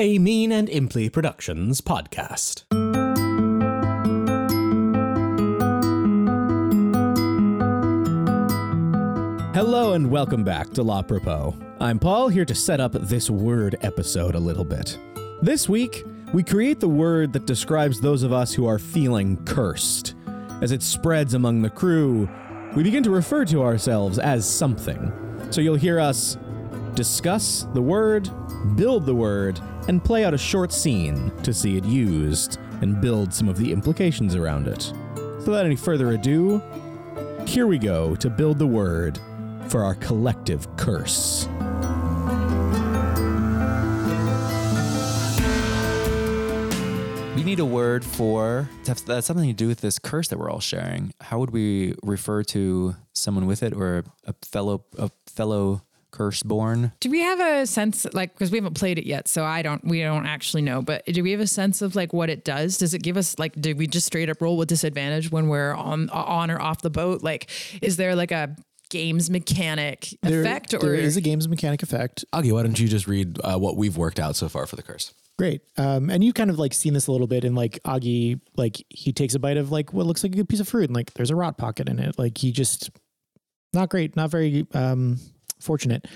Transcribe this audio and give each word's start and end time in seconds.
a 0.00 0.18
Mean 0.18 0.50
and 0.50 0.66
Imply 0.70 1.10
Productions 1.10 1.82
podcast. 1.82 2.64
Hello 9.54 9.92
and 9.92 10.10
welcome 10.10 10.42
back 10.42 10.70
to 10.70 10.82
La 10.82 11.02
Propos. 11.02 11.54
I'm 11.80 11.98
Paul, 11.98 12.30
here 12.30 12.46
to 12.46 12.54
set 12.54 12.80
up 12.80 12.92
this 12.92 13.28
word 13.28 13.76
episode 13.82 14.34
a 14.34 14.40
little 14.40 14.64
bit. 14.64 14.98
This 15.42 15.68
week, 15.68 16.06
we 16.32 16.42
create 16.44 16.80
the 16.80 16.88
word 16.88 17.34
that 17.34 17.44
describes 17.44 18.00
those 18.00 18.22
of 18.22 18.32
us 18.32 18.54
who 18.54 18.66
are 18.66 18.78
feeling 18.78 19.36
cursed. 19.44 20.14
As 20.62 20.72
it 20.72 20.82
spreads 20.82 21.34
among 21.34 21.60
the 21.60 21.68
crew, 21.68 22.26
we 22.74 22.82
begin 22.82 23.02
to 23.02 23.10
refer 23.10 23.44
to 23.44 23.62
ourselves 23.62 24.18
as 24.18 24.48
something. 24.48 25.12
So 25.50 25.60
you'll 25.60 25.74
hear 25.74 26.00
us 26.00 26.38
discuss 26.94 27.66
the 27.74 27.82
word, 27.82 28.30
build 28.76 29.06
the 29.06 29.14
word, 29.14 29.60
and 29.90 30.04
play 30.04 30.24
out 30.24 30.32
a 30.32 30.38
short 30.38 30.72
scene 30.72 31.32
to 31.42 31.52
see 31.52 31.76
it 31.76 31.84
used 31.84 32.60
and 32.80 33.00
build 33.00 33.34
some 33.34 33.48
of 33.48 33.58
the 33.58 33.72
implications 33.72 34.36
around 34.36 34.68
it. 34.68 34.92
Without 35.38 35.66
any 35.66 35.74
further 35.74 36.12
ado, 36.12 36.62
here 37.44 37.66
we 37.66 37.76
go 37.76 38.14
to 38.14 38.30
build 38.30 38.60
the 38.60 38.66
word 38.68 39.18
for 39.66 39.82
our 39.82 39.96
collective 39.96 40.64
curse. 40.76 41.48
We 47.34 47.42
need 47.42 47.58
a 47.58 47.64
word 47.64 48.04
for 48.04 48.70
that's, 48.84 49.02
that's 49.02 49.28
uh, 49.28 49.32
something 49.32 49.48
to 49.48 49.52
do 49.52 49.66
with 49.66 49.80
this 49.80 49.98
curse 49.98 50.28
that 50.28 50.38
we're 50.38 50.50
all 50.50 50.60
sharing. 50.60 51.14
How 51.20 51.40
would 51.40 51.50
we 51.50 51.96
refer 52.04 52.44
to 52.44 52.94
someone 53.12 53.46
with 53.46 53.64
it 53.64 53.72
or 53.72 54.04
a 54.24 54.34
fellow 54.46 54.84
a 54.96 55.10
fellow 55.26 55.82
curse 56.10 56.42
born? 56.42 56.92
Do 57.00 57.10
we 57.10 57.20
have 57.20 57.40
a 57.40 57.66
sense 57.66 58.06
like 58.12 58.32
because 58.34 58.50
we 58.50 58.58
haven't 58.58 58.74
played 58.74 58.98
it 58.98 59.06
yet, 59.06 59.28
so 59.28 59.44
I 59.44 59.62
don't 59.62 59.84
we 59.84 60.00
don't 60.02 60.26
actually 60.26 60.62
know, 60.62 60.82
but 60.82 61.04
do 61.06 61.22
we 61.22 61.30
have 61.32 61.40
a 61.40 61.46
sense 61.46 61.82
of 61.82 61.94
like 61.96 62.12
what 62.12 62.30
it 62.30 62.44
does? 62.44 62.78
Does 62.78 62.94
it 62.94 63.02
give 63.02 63.16
us 63.16 63.38
like 63.38 63.60
do 63.60 63.74
we 63.74 63.86
just 63.86 64.06
straight 64.06 64.28
up 64.28 64.40
roll 64.40 64.56
with 64.56 64.68
disadvantage 64.68 65.30
when 65.30 65.48
we're 65.48 65.74
on 65.74 66.10
on 66.10 66.50
or 66.50 66.60
off 66.60 66.82
the 66.82 66.90
boat? 66.90 67.22
Like 67.22 67.50
is 67.82 67.96
there 67.96 68.14
like 68.14 68.32
a 68.32 68.56
games 68.90 69.30
mechanic 69.30 70.08
There- 70.22 70.40
effect 70.40 70.74
or 70.74 70.78
there 70.80 70.94
is 70.94 71.16
a 71.16 71.20
games 71.20 71.48
mechanic 71.48 71.82
effect. 71.82 72.24
Oggy, 72.32 72.52
why 72.52 72.62
don't 72.64 72.78
you 72.78 72.88
just 72.88 73.06
read 73.06 73.38
uh, 73.42 73.56
what 73.56 73.76
we've 73.76 73.96
worked 73.96 74.18
out 74.18 74.36
so 74.36 74.48
far 74.48 74.66
for 74.66 74.76
the 74.76 74.82
curse? 74.82 75.14
Great. 75.38 75.62
Um, 75.78 76.10
and 76.10 76.22
you 76.22 76.34
kind 76.34 76.50
of 76.50 76.58
like 76.58 76.74
seen 76.74 76.92
this 76.92 77.06
a 77.06 77.12
little 77.12 77.26
bit 77.26 77.44
in 77.44 77.54
like 77.54 77.78
Oggy, 77.84 78.40
like 78.56 78.84
he 78.90 79.12
takes 79.12 79.34
a 79.34 79.38
bite 79.38 79.56
of 79.56 79.70
like 79.72 79.92
what 79.94 80.04
looks 80.04 80.22
like 80.22 80.32
a 80.32 80.36
good 80.36 80.48
piece 80.50 80.60
of 80.60 80.68
fruit 80.68 80.84
and 80.90 80.94
like 80.94 81.14
there's 81.14 81.30
a 81.30 81.36
rot 81.36 81.56
pocket 81.56 81.88
in 81.88 81.98
it. 81.98 82.18
Like 82.18 82.36
he 82.36 82.52
just 82.52 82.90
not 83.72 83.88
great, 83.88 84.16
not 84.16 84.30
very 84.30 84.66
um, 84.74 85.18
fortunate. 85.60 86.06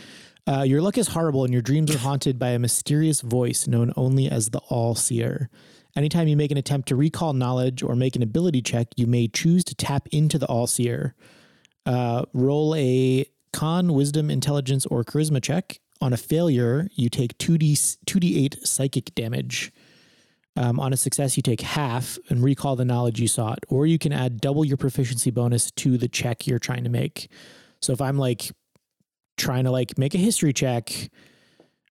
Uh, 0.47 0.63
your 0.63 0.83
luck 0.83 0.99
is 0.99 1.09
horrible 1.09 1.45
and 1.45 1.53
your 1.53 1.63
dreams 1.63 1.95
are 1.95 1.99
haunted 1.99 2.39
by 2.39 2.51
a 2.51 2.59
mysterious 2.59 3.23
voice 3.23 3.67
known 3.67 3.93
only 3.97 4.31
as 4.31 4.51
the 4.51 4.61
All 4.69 4.95
Seer. 4.95 5.49
Anytime 5.97 6.29
you 6.29 6.37
make 6.37 6.51
an 6.51 6.59
attempt 6.59 6.89
to 6.89 6.97
recall 6.97 7.33
knowledge 7.33 7.83
or 7.83 7.95
make 7.95 8.17
an 8.17 8.23
ability 8.23 8.61
check, 8.61 8.89
you 8.97 9.07
may 9.07 9.29
choose 9.29 9.65
to 9.65 9.75
tap 9.75 10.09
into 10.11 10.39
the 10.39 10.47
All 10.47 10.67
Seer. 10.67 11.15
Uh, 11.87 12.25
roll 12.33 12.75
a 12.75 13.27
con, 13.53 13.95
wisdom, 13.95 14.31
intelligence, 14.31 14.85
or 14.87 15.05
charisma 15.05 15.43
check. 15.43 15.79
On 16.01 16.13
a 16.13 16.17
failure, 16.17 16.89
you 16.95 17.09
take 17.09 17.39
2d, 17.39 17.99
2d8 18.05 18.67
psychic 18.67 19.15
damage. 19.15 19.73
Um, 20.57 20.79
on 20.79 20.93
a 20.93 20.97
success, 20.97 21.37
you 21.37 21.43
take 21.43 21.61
half 21.63 22.19
and 22.29 22.43
recall 22.43 22.77
the 22.77 22.85
knowledge 22.85 23.21
you 23.21 23.29
sought, 23.29 23.61
or 23.69 23.87
you 23.87 23.99
can 23.99 24.13
add 24.13 24.41
double 24.41 24.65
your 24.65 24.77
proficiency 24.77 25.31
bonus 25.31 25.71
to 25.73 25.97
the 25.97 26.09
check 26.09 26.47
you're 26.47 26.59
trying 26.59 26.85
to 26.85 26.91
make. 26.91 27.29
So 27.81 27.93
if 27.93 28.01
I'm 28.01 28.19
like 28.19 28.51
trying 29.37 29.65
to 29.65 29.71
like 29.71 29.99
make 29.99 30.15
a 30.15 30.19
history 30.19 30.53
check, 30.53 31.11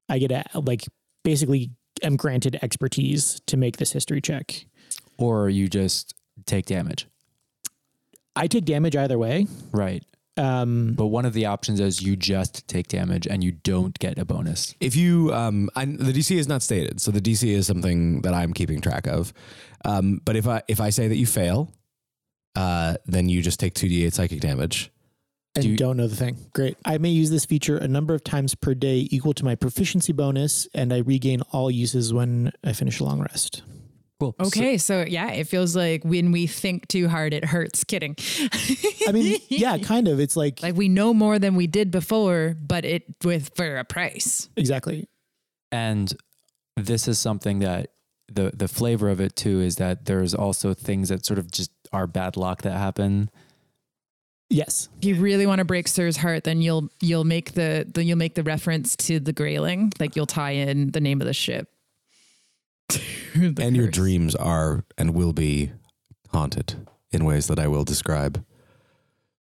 I 0.09 0.19
get 0.19 0.31
a, 0.31 0.45
like 0.59 0.83
basically 1.23 1.71
am 2.01 2.15
granted 2.15 2.57
expertise 2.61 3.41
to 3.47 3.57
make 3.57 3.77
this 3.77 3.91
history 3.91 4.21
check. 4.21 4.65
Or 5.17 5.49
you 5.49 5.67
just 5.69 6.13
take 6.45 6.65
damage. 6.65 7.07
I 8.35 8.47
take 8.47 8.65
damage 8.65 8.95
either 8.95 9.17
way. 9.17 9.47
Right. 9.71 10.03
Um, 10.35 10.93
But 10.93 11.07
one 11.07 11.25
of 11.25 11.33
the 11.33 11.45
options 11.45 11.79
is 11.79 12.01
you 12.01 12.15
just 12.15 12.67
take 12.67 12.87
damage 12.87 13.27
and 13.27 13.43
you 13.43 13.51
don't 13.51 13.97
get 13.99 14.17
a 14.17 14.25
bonus. 14.25 14.73
If 14.79 14.95
you, 14.95 15.31
um, 15.31 15.69
I, 15.75 15.85
the 15.85 16.11
DC 16.11 16.35
is 16.35 16.47
not 16.47 16.63
stated, 16.63 16.99
so 16.99 17.11
the 17.11 17.21
DC 17.21 17.47
is 17.47 17.67
something 17.67 18.21
that 18.21 18.33
I'm 18.33 18.51
keeping 18.53 18.81
track 18.81 19.05
of. 19.05 19.31
Um, 19.85 20.21
but 20.25 20.35
if 20.35 20.47
I 20.47 20.63
if 20.67 20.79
I 20.79 20.89
say 20.89 21.07
that 21.07 21.17
you 21.17 21.27
fail, 21.27 21.71
uh, 22.55 22.95
then 23.05 23.29
you 23.29 23.41
just 23.41 23.59
take 23.59 23.73
two 23.75 23.87
d8 23.87 24.13
psychic 24.13 24.39
damage. 24.39 24.91
And 25.55 25.63
Do 25.63 25.69
you- 25.69 25.77
don't 25.77 25.97
know 25.97 26.07
the 26.07 26.15
thing. 26.15 26.37
Great. 26.53 26.77
I 26.85 26.97
may 26.97 27.09
use 27.09 27.29
this 27.29 27.45
feature 27.45 27.77
a 27.77 27.87
number 27.87 28.13
of 28.13 28.23
times 28.23 28.55
per 28.55 28.73
day 28.73 29.07
equal 29.11 29.33
to 29.35 29.45
my 29.45 29.55
proficiency 29.55 30.11
bonus, 30.13 30.67
and 30.73 30.91
I 30.93 30.97
regain 30.99 31.41
all 31.51 31.69
uses 31.69 32.11
when 32.13 32.51
I 32.63 32.73
finish 32.73 32.99
a 32.99 33.03
long 33.03 33.19
rest. 33.21 33.61
Cool. 34.19 34.35
Okay, 34.39 34.77
so, 34.77 35.03
yeah, 35.07 35.31
it 35.31 35.47
feels 35.47 35.75
like 35.75 36.03
when 36.05 36.31
we 36.31 36.47
think 36.47 36.87
too 36.87 37.09
hard, 37.09 37.33
it 37.33 37.43
hurts. 37.45 37.83
Kidding. 37.83 38.15
I 39.07 39.11
mean, 39.11 39.37
yeah, 39.49 39.77
kind 39.79 40.07
of. 40.07 40.19
It's 40.19 40.35
like, 40.37 40.63
like 40.63 40.75
we 40.75 40.87
know 40.87 41.13
more 41.13 41.39
than 41.39 41.55
we 41.55 41.67
did 41.67 41.91
before, 41.91 42.55
but 42.61 42.85
it 42.85 43.03
with 43.23 43.51
for 43.55 43.77
a 43.77 43.83
price. 43.83 44.47
exactly. 44.55 45.07
And 45.71 46.13
this 46.77 47.07
is 47.07 47.19
something 47.19 47.59
that 47.59 47.89
the 48.31 48.51
the 48.55 48.67
flavor 48.67 49.09
of 49.09 49.19
it 49.19 49.35
too 49.35 49.59
is 49.59 49.75
that 49.75 50.05
there's 50.05 50.33
also 50.33 50.73
things 50.73 51.09
that 51.09 51.25
sort 51.25 51.37
of 51.37 51.51
just 51.51 51.71
are 51.91 52.07
bad 52.07 52.37
luck 52.37 52.61
that 52.61 52.77
happen. 52.77 53.29
Yes. 54.49 54.89
If 54.99 55.05
you 55.05 55.15
really 55.15 55.45
want 55.45 55.59
to 55.59 55.65
break 55.65 55.87
Sir's 55.87 56.17
heart, 56.17 56.43
then 56.43 56.61
you'll 56.61 56.89
you'll 57.01 57.23
make 57.23 57.53
the, 57.53 57.87
the 57.91 58.03
you'll 58.03 58.17
make 58.17 58.35
the 58.35 58.43
reference 58.43 58.95
to 58.97 59.19
the 59.19 59.33
grayling, 59.33 59.91
like 59.99 60.15
you'll 60.15 60.25
tie 60.25 60.51
in 60.51 60.91
the 60.91 61.01
name 61.01 61.21
of 61.21 61.27
the 61.27 61.33
ship. 61.33 61.69
the 62.89 63.55
and 63.59 63.75
your 63.75 63.89
dreams 63.89 64.35
are 64.35 64.85
and 64.97 65.13
will 65.13 65.33
be 65.33 65.71
haunted 66.31 66.87
in 67.11 67.25
ways 67.25 67.47
that 67.47 67.59
I 67.59 67.67
will 67.67 67.83
describe. 67.83 68.43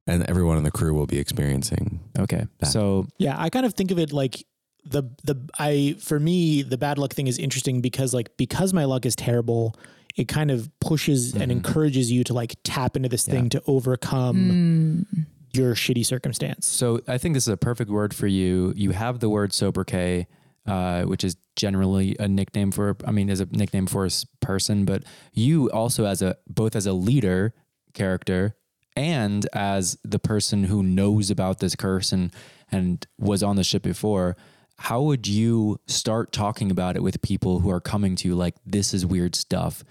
And 0.08 0.28
everyone 0.30 0.58
in 0.58 0.64
the 0.64 0.72
crew 0.72 0.94
will 0.94 1.06
be 1.06 1.20
experiencing. 1.20 2.00
Okay. 2.18 2.46
That. 2.60 2.68
So 2.68 3.08
Yeah, 3.18 3.36
I 3.38 3.50
kind 3.50 3.66
of 3.66 3.74
think 3.74 3.92
of 3.92 4.00
it 4.00 4.12
like 4.12 4.46
the 4.84 5.04
the 5.24 5.48
I 5.60 5.96
for 6.00 6.20
me 6.20 6.64
the 6.64 6.78
bad 6.78 6.98
luck 6.98 7.14
thing 7.14 7.28
is 7.28 7.38
interesting 7.38 7.82
because 7.82 8.14
like 8.14 8.36
because 8.38 8.74
my 8.74 8.86
luck 8.86 9.06
is 9.06 9.16
terrible, 9.16 9.76
it 10.16 10.28
kind 10.28 10.52
of 10.52 10.70
pushes 10.80 11.34
and 11.34 11.52
Mhm. 11.52 11.58
encourages 11.58 12.12
you 12.12 12.24
to 12.26 12.34
like 12.34 12.56
tap 12.64 12.96
into 12.96 13.10
this 13.10 13.26
thing 13.26 13.50
to 13.50 13.62
overcome 13.68 15.06
Mm. 15.16 15.26
your 15.54 15.76
shitty 15.76 16.06
circumstance. 16.06 16.66
So 16.68 17.02
I 17.08 17.18
think 17.18 17.36
this 17.36 17.44
is 17.44 17.54
a 17.54 17.58
perfect 17.58 17.90
word 17.90 18.14
for 18.14 18.28
you. 18.28 18.74
You 18.76 18.92
have 18.92 19.20
the 19.20 19.30
word 19.30 19.54
sobriquet, 19.54 20.28
uh, 20.66 21.04
which 21.04 21.24
is 21.24 21.36
generally 21.56 22.16
a 22.20 22.28
nickname 22.28 22.72
for, 22.72 22.96
I 23.06 23.12
mean, 23.12 23.30
is 23.30 23.40
a 23.42 23.48
nickname 23.52 23.88
for 23.88 24.06
a 24.06 24.10
person, 24.42 24.86
but 24.86 25.04
you 25.34 25.70
also 25.72 26.06
as 26.06 26.22
a, 26.22 26.38
both 26.48 26.76
as 26.76 26.86
a 26.86 26.94
leader 26.94 27.54
character 27.94 28.56
and 28.96 29.48
as 29.54 29.98
the 30.04 30.20
person 30.20 30.66
who 30.66 30.84
knows 30.84 31.30
about 31.32 31.60
this 31.60 31.76
curse 31.76 32.12
and, 32.12 32.32
and 32.72 33.06
was 33.18 33.42
on 33.44 33.56
the 33.56 33.64
ship 33.64 33.84
before, 33.84 34.36
how 34.82 35.04
would 35.04 35.28
you 35.28 35.80
start 35.86 36.32
talking 36.32 36.72
about 36.72 36.96
it 36.96 37.04
with 37.04 37.22
people 37.22 37.60
who 37.60 37.70
are 37.70 37.80
coming 37.80 38.16
to 38.16 38.28
you 38.28 38.36
like, 38.36 38.56
this 38.66 38.96
is 38.96 39.06
weird 39.06 39.36
stuff? 39.36 39.84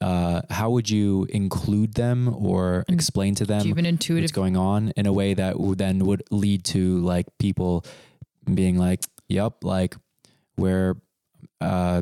Uh, 0.00 0.40
how 0.48 0.70
would 0.70 0.88
you 0.88 1.26
include 1.28 1.92
them 1.92 2.34
or 2.34 2.82
And 2.88 2.94
explain 2.94 3.34
to 3.34 3.44
them 3.44 3.60
Do 3.60 3.68
you 3.68 3.74
have 3.74 3.84
an 3.84 3.98
what's 4.22 4.32
going 4.32 4.56
on 4.56 4.94
in 4.96 5.04
a 5.04 5.12
way 5.12 5.34
that 5.34 5.60
would 5.60 5.76
then 5.76 5.98
would 6.06 6.22
lead 6.30 6.64
to 6.64 7.00
like 7.00 7.26
people 7.38 7.84
being 8.52 8.78
like, 8.78 9.04
"Yep," 9.28 9.62
like 9.62 9.94
where, 10.56 10.96
uh, 11.60 12.00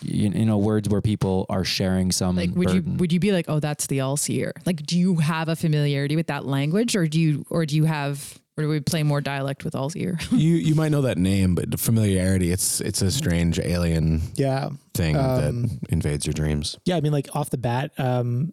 you, 0.00 0.30
you 0.30 0.44
know, 0.46 0.58
words 0.58 0.88
where 0.88 1.00
people 1.00 1.46
are 1.48 1.64
sharing 1.64 2.12
some 2.12 2.36
like 2.36 2.54
would 2.54 2.68
burden. 2.68 2.92
you 2.92 2.98
would 2.98 3.12
you 3.12 3.18
be 3.18 3.32
like, 3.32 3.46
oh, 3.48 3.58
that's 3.58 3.88
the 3.88 3.98
all 3.98 4.16
seer? 4.16 4.52
Like, 4.64 4.86
do 4.86 4.96
you 4.96 5.16
have 5.16 5.48
a 5.48 5.56
familiarity 5.56 6.14
with 6.14 6.28
that 6.28 6.46
language, 6.46 6.94
or 6.94 7.08
do 7.08 7.18
you 7.18 7.44
or 7.50 7.66
do 7.66 7.74
you 7.74 7.86
have 7.86 8.38
or 8.60 8.64
do 8.64 8.68
we 8.68 8.80
play 8.80 9.02
more 9.02 9.20
dialect 9.20 9.64
with 9.64 9.74
all's 9.74 9.96
ear? 9.96 10.18
you 10.30 10.54
you 10.54 10.74
might 10.74 10.90
know 10.90 11.02
that 11.02 11.18
name, 11.18 11.54
but 11.54 11.78
familiarity 11.80 12.52
it's 12.52 12.80
it's 12.80 13.02
a 13.02 13.10
strange 13.10 13.58
alien 13.58 14.20
Yeah. 14.34 14.70
thing 14.94 15.16
Um, 15.16 15.62
that 15.62 15.78
invades 15.90 16.26
your 16.26 16.32
dreams. 16.34 16.78
Yeah, 16.84 16.96
I 16.96 17.00
mean, 17.00 17.12
like 17.12 17.28
off 17.34 17.50
the 17.50 17.58
bat, 17.58 17.92
um, 17.98 18.52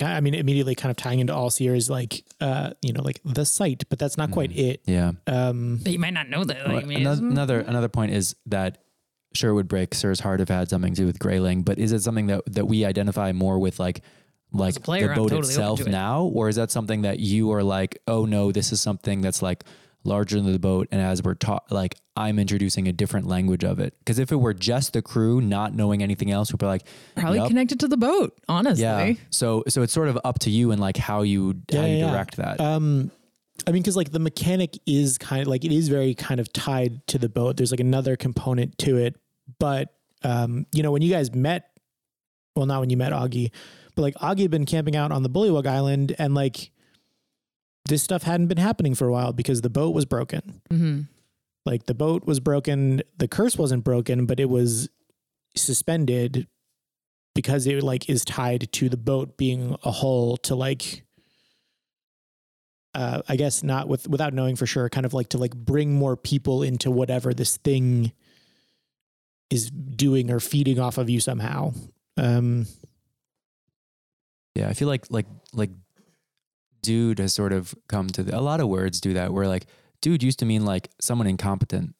I 0.00 0.16
I 0.16 0.20
mean, 0.20 0.34
immediately 0.34 0.74
kind 0.74 0.90
of 0.90 0.96
tying 0.96 1.20
into 1.20 1.34
all 1.34 1.50
seer 1.50 1.74
is 1.74 1.90
like, 1.90 2.24
uh, 2.40 2.70
you 2.80 2.92
know, 2.92 3.02
like 3.02 3.20
the 3.24 3.44
sight, 3.44 3.84
but 3.90 3.98
that's 3.98 4.16
not 4.16 4.30
quite 4.30 4.50
it. 4.56 4.80
yeah. 4.86 5.12
Um, 5.26 5.80
but 5.82 5.92
you 5.92 5.98
might 5.98 6.14
not 6.14 6.28
know 6.30 6.44
that. 6.44 6.64
Well, 6.66 6.74
Like, 6.76 6.84
I 6.84 6.88
mean, 6.88 7.00
another, 7.02 7.26
another 7.26 7.60
another 7.60 7.88
point 7.88 8.12
is 8.12 8.34
that 8.46 8.78
sure 9.34 9.50
it 9.50 9.54
would 9.54 9.68
break 9.68 9.94
Sir's 9.94 10.20
heart 10.20 10.40
if 10.40 10.50
it 10.50 10.54
had 10.54 10.68
something 10.70 10.94
to 10.94 11.00
do 11.02 11.06
with 11.06 11.18
Grayling, 11.18 11.62
but 11.62 11.78
is 11.78 11.92
it 11.92 12.02
something 12.02 12.26
that 12.26 12.42
that 12.46 12.66
we 12.66 12.84
identify 12.84 13.32
more 13.32 13.58
with 13.58 13.78
like 13.78 14.00
like 14.52 14.82
player, 14.82 15.08
the 15.08 15.14
boat 15.14 15.30
totally 15.30 15.48
itself 15.48 15.80
it. 15.80 15.88
now, 15.88 16.24
or 16.24 16.48
is 16.48 16.56
that 16.56 16.70
something 16.70 17.02
that 17.02 17.20
you 17.20 17.52
are 17.52 17.62
like, 17.62 17.98
oh 18.06 18.24
no, 18.24 18.52
this 18.52 18.72
is 18.72 18.80
something 18.80 19.20
that's 19.20 19.42
like 19.42 19.64
larger 20.04 20.40
than 20.40 20.52
the 20.52 20.58
boat, 20.58 20.88
and 20.90 21.00
as 21.00 21.22
we're 21.22 21.34
taught, 21.34 21.70
like 21.70 21.96
I'm 22.16 22.38
introducing 22.38 22.88
a 22.88 22.92
different 22.92 23.26
language 23.26 23.64
of 23.64 23.78
it. 23.78 23.94
Because 23.98 24.18
if 24.18 24.32
it 24.32 24.36
were 24.36 24.54
just 24.54 24.92
the 24.92 25.02
crew 25.02 25.40
not 25.40 25.74
knowing 25.74 26.02
anything 26.02 26.30
else, 26.30 26.52
we'd 26.52 26.58
be 26.58 26.66
like, 26.66 26.82
probably 27.16 27.38
yup, 27.38 27.48
connected 27.48 27.80
to 27.80 27.88
the 27.88 27.96
boat. 27.96 28.38
Honestly, 28.48 28.82
yeah. 28.82 29.14
So 29.30 29.64
so 29.68 29.82
it's 29.82 29.92
sort 29.92 30.08
of 30.08 30.18
up 30.24 30.40
to 30.40 30.50
you 30.50 30.70
and 30.72 30.80
like 30.80 30.96
how 30.96 31.22
you 31.22 31.62
how 31.70 31.80
you 31.80 31.96
yeah, 31.96 32.06
yeah. 32.06 32.10
direct 32.10 32.36
that. 32.36 32.60
Um, 32.60 33.10
I 33.66 33.70
mean, 33.70 33.82
because 33.82 33.96
like 33.96 34.10
the 34.10 34.18
mechanic 34.18 34.78
is 34.86 35.18
kind 35.18 35.42
of 35.42 35.48
like 35.48 35.64
it 35.64 35.72
is 35.72 35.88
very 35.88 36.14
kind 36.14 36.40
of 36.40 36.52
tied 36.52 37.06
to 37.08 37.18
the 37.18 37.28
boat. 37.28 37.56
There's 37.56 37.70
like 37.70 37.80
another 37.80 38.16
component 38.16 38.76
to 38.78 38.96
it, 38.96 39.16
but 39.58 39.94
um, 40.24 40.66
you 40.72 40.82
know, 40.82 40.90
when 40.90 41.02
you 41.02 41.10
guys 41.10 41.34
met, 41.34 41.70
well, 42.54 42.66
not 42.66 42.80
when 42.80 42.90
you 42.90 42.96
met 42.96 43.12
Oggy, 43.12 43.50
but 43.94 44.02
like 44.02 44.14
Oggy 44.16 44.42
had 44.42 44.50
been 44.50 44.66
camping 44.66 44.96
out 44.96 45.12
on 45.12 45.22
the 45.22 45.30
Bullywug 45.30 45.66
Island 45.66 46.14
and 46.18 46.34
like 46.34 46.70
this 47.86 48.02
stuff 48.02 48.22
hadn't 48.22 48.46
been 48.46 48.58
happening 48.58 48.94
for 48.94 49.08
a 49.08 49.12
while 49.12 49.32
because 49.32 49.60
the 49.60 49.70
boat 49.70 49.94
was 49.94 50.04
broken. 50.04 50.60
hmm 50.70 51.00
Like 51.66 51.86
the 51.86 51.94
boat 51.94 52.24
was 52.24 52.40
broken, 52.40 53.02
the 53.18 53.28
curse 53.28 53.56
wasn't 53.56 53.84
broken, 53.84 54.26
but 54.26 54.38
it 54.40 54.48
was 54.48 54.88
suspended 55.56 56.46
because 57.34 57.66
it 57.66 57.82
like 57.82 58.08
is 58.08 58.24
tied 58.24 58.70
to 58.72 58.88
the 58.88 58.96
boat 58.96 59.36
being 59.36 59.76
a 59.84 59.90
hull 59.90 60.36
to 60.38 60.54
like 60.54 61.04
uh 62.94 63.22
I 63.28 63.36
guess 63.36 63.62
not 63.62 63.88
with 63.88 64.08
without 64.08 64.34
knowing 64.34 64.56
for 64.56 64.66
sure, 64.66 64.88
kind 64.88 65.06
of 65.06 65.14
like 65.14 65.30
to 65.30 65.38
like 65.38 65.54
bring 65.54 65.94
more 65.94 66.16
people 66.16 66.62
into 66.62 66.90
whatever 66.90 67.32
this 67.34 67.56
thing 67.56 68.12
is 69.50 69.70
doing 69.70 70.30
or 70.30 70.40
feeding 70.40 70.78
off 70.78 70.98
of 70.98 71.08
you 71.10 71.20
somehow. 71.20 71.72
Um 72.16 72.66
Yeah, 74.54 74.68
I 74.68 74.74
feel 74.74 74.88
like 74.88 75.06
like 75.10 75.26
like 75.54 75.70
dude 76.82 77.18
has 77.20 77.32
sort 77.32 77.52
of 77.52 77.74
come 77.88 78.08
to 78.08 78.22
the, 78.22 78.36
a 78.38 78.40
lot 78.40 78.60
of 78.60 78.68
words 78.68 79.00
do 79.00 79.14
that 79.14 79.32
where 79.32 79.46
like 79.46 79.66
dude 80.00 80.22
used 80.22 80.38
to 80.40 80.44
mean 80.46 80.64
like 80.64 80.88
someone 81.00 81.26
incompetent 81.28 81.94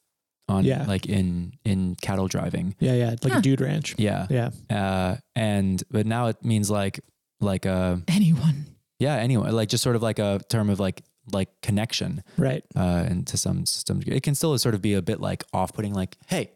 on 0.49 0.64
Yeah. 0.64 0.84
like 0.87 1.06
in 1.06 1.52
in 1.64 1.94
cattle 2.02 2.26
driving. 2.28 2.75
yeah, 2.81 2.94
yeah, 2.94 3.10
like 3.22 3.32
Huh. 3.32 3.38
a 3.38 3.43
dude 3.43 3.60
ranch. 3.60 3.94
Yeah. 3.96 4.26
Yeah. 4.28 4.50
Uh 4.69 5.16
and 5.37 5.82
but 5.90 6.04
now 6.06 6.26
it 6.26 6.44
means 6.44 6.69
like 6.70 7.00
like 7.40 7.64
a 7.64 8.02
Anyone. 8.08 8.66
yeah, 8.98 9.14
anyway, 9.16 9.50
like 9.50 9.69
just 9.69 9.82
sort 9.84 9.96
of 9.96 10.02
like 10.02 10.19
a 10.19 10.40
term 10.48 10.69
of 10.69 10.81
like 10.81 11.02
like 11.32 11.48
connection 11.62 12.25
Right. 12.37 12.64
uh 12.76 13.05
and 13.08 13.25
to 13.28 13.37
some 13.37 13.64
some 13.66 14.00
degree. 14.00 14.16
It 14.16 14.25
can 14.25 14.34
still 14.34 14.58
sort 14.58 14.75
of 14.75 14.82
be 14.82 14.94
a 14.94 15.02
bit 15.02 15.20
like 15.20 15.44
off-putting 15.52 15.94
like 15.94 16.16
hey, 16.26 16.50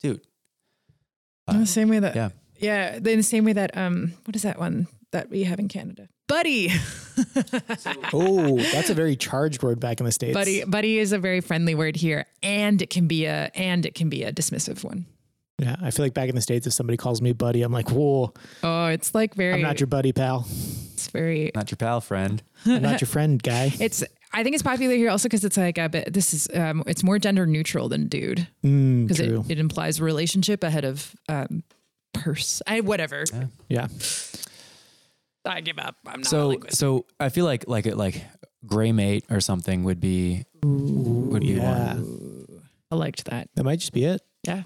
dude. 0.00 0.20
In 1.48 1.56
Uh, 1.56 1.58
the 1.60 1.66
same 1.66 1.88
way 1.88 1.98
that 1.98 2.14
yeah. 2.14 2.30
yeah, 2.60 2.96
in 2.96 3.02
the 3.02 3.22
same 3.22 3.44
way 3.44 3.52
that 3.52 3.76
um 3.76 4.12
what 4.24 4.36
is 4.36 4.42
that 4.42 4.58
one 4.60 4.86
that 5.14 5.30
we 5.30 5.44
have 5.44 5.58
in 5.58 5.68
Canada? 5.68 6.08
Buddy. 6.28 6.70
Oh, 8.12 8.58
that's 8.72 8.90
a 8.90 8.94
very 8.94 9.16
charged 9.16 9.62
word 9.62 9.78
back 9.80 10.00
in 10.00 10.06
the 10.06 10.12
States. 10.12 10.34
buddy 10.34 10.64
buddy 10.64 10.98
is 10.98 11.12
a 11.12 11.18
very 11.18 11.40
friendly 11.40 11.74
word 11.74 11.96
here 11.96 12.26
and 12.42 12.80
it 12.82 12.90
can 12.90 13.06
be 13.06 13.24
a 13.26 13.50
and 13.54 13.86
it 13.86 13.94
can 13.94 14.08
be 14.08 14.24
a 14.24 14.32
dismissive 14.32 14.82
one. 14.84 15.06
Yeah. 15.58 15.76
I 15.80 15.90
feel 15.92 16.04
like 16.04 16.14
back 16.14 16.28
in 16.28 16.34
the 16.34 16.40
States, 16.40 16.66
if 16.66 16.72
somebody 16.72 16.96
calls 16.96 17.22
me 17.22 17.32
buddy, 17.32 17.62
I'm 17.62 17.72
like, 17.72 17.90
whoa, 17.90 18.32
Oh, 18.64 18.86
it's 18.86 19.14
like 19.14 19.34
very 19.34 19.54
I'm 19.54 19.62
not 19.62 19.78
your 19.80 19.86
buddy, 19.86 20.12
pal. 20.12 20.44
it's 20.92 21.08
very 21.08 21.50
not 21.54 21.70
your 21.70 21.76
pal 21.76 22.00
friend. 22.00 22.42
I'm 22.66 22.82
not 22.82 23.00
your 23.00 23.06
friend, 23.08 23.40
guy. 23.42 23.72
it's 23.80 24.02
I 24.32 24.42
think 24.42 24.54
it's 24.54 24.62
popular 24.64 24.94
here 24.96 25.10
also 25.10 25.28
because 25.28 25.44
it's 25.44 25.56
like 25.56 25.78
a 25.78 25.88
bit 25.88 26.12
this 26.12 26.34
is 26.34 26.48
um 26.54 26.82
it's 26.86 27.04
more 27.04 27.18
gender 27.20 27.46
neutral 27.46 27.88
than 27.88 28.08
dude 28.08 28.48
Mm, 28.64 29.06
because 29.06 29.24
true. 29.24 29.44
it, 29.48 29.52
it 29.52 29.58
implies 29.60 30.00
relationship 30.00 30.64
ahead 30.64 30.84
of 30.84 31.14
um 31.28 31.62
purse. 32.12 32.60
I 32.66 32.80
whatever. 32.80 33.24
yeah. 33.68 33.86
I 35.44 35.60
give 35.60 35.78
up. 35.78 35.96
I'm 36.06 36.20
not 36.20 36.26
So 36.26 36.48
linguist. 36.48 36.76
so 36.78 37.06
I 37.20 37.28
feel 37.28 37.44
like 37.44 37.66
like 37.68 37.86
it 37.86 37.96
like 37.96 38.24
gray 38.66 38.92
mate 38.92 39.24
or 39.30 39.40
something 39.40 39.84
would 39.84 40.00
be 40.00 40.44
would 40.62 41.42
be 41.42 41.48
Yeah. 41.54 41.94
one. 41.94 42.46
I 42.90 42.94
liked 42.96 43.24
that. 43.26 43.48
That 43.54 43.64
might 43.64 43.80
just 43.80 43.92
be 43.92 44.04
it. 44.04 44.22
Yeah. 44.46 44.62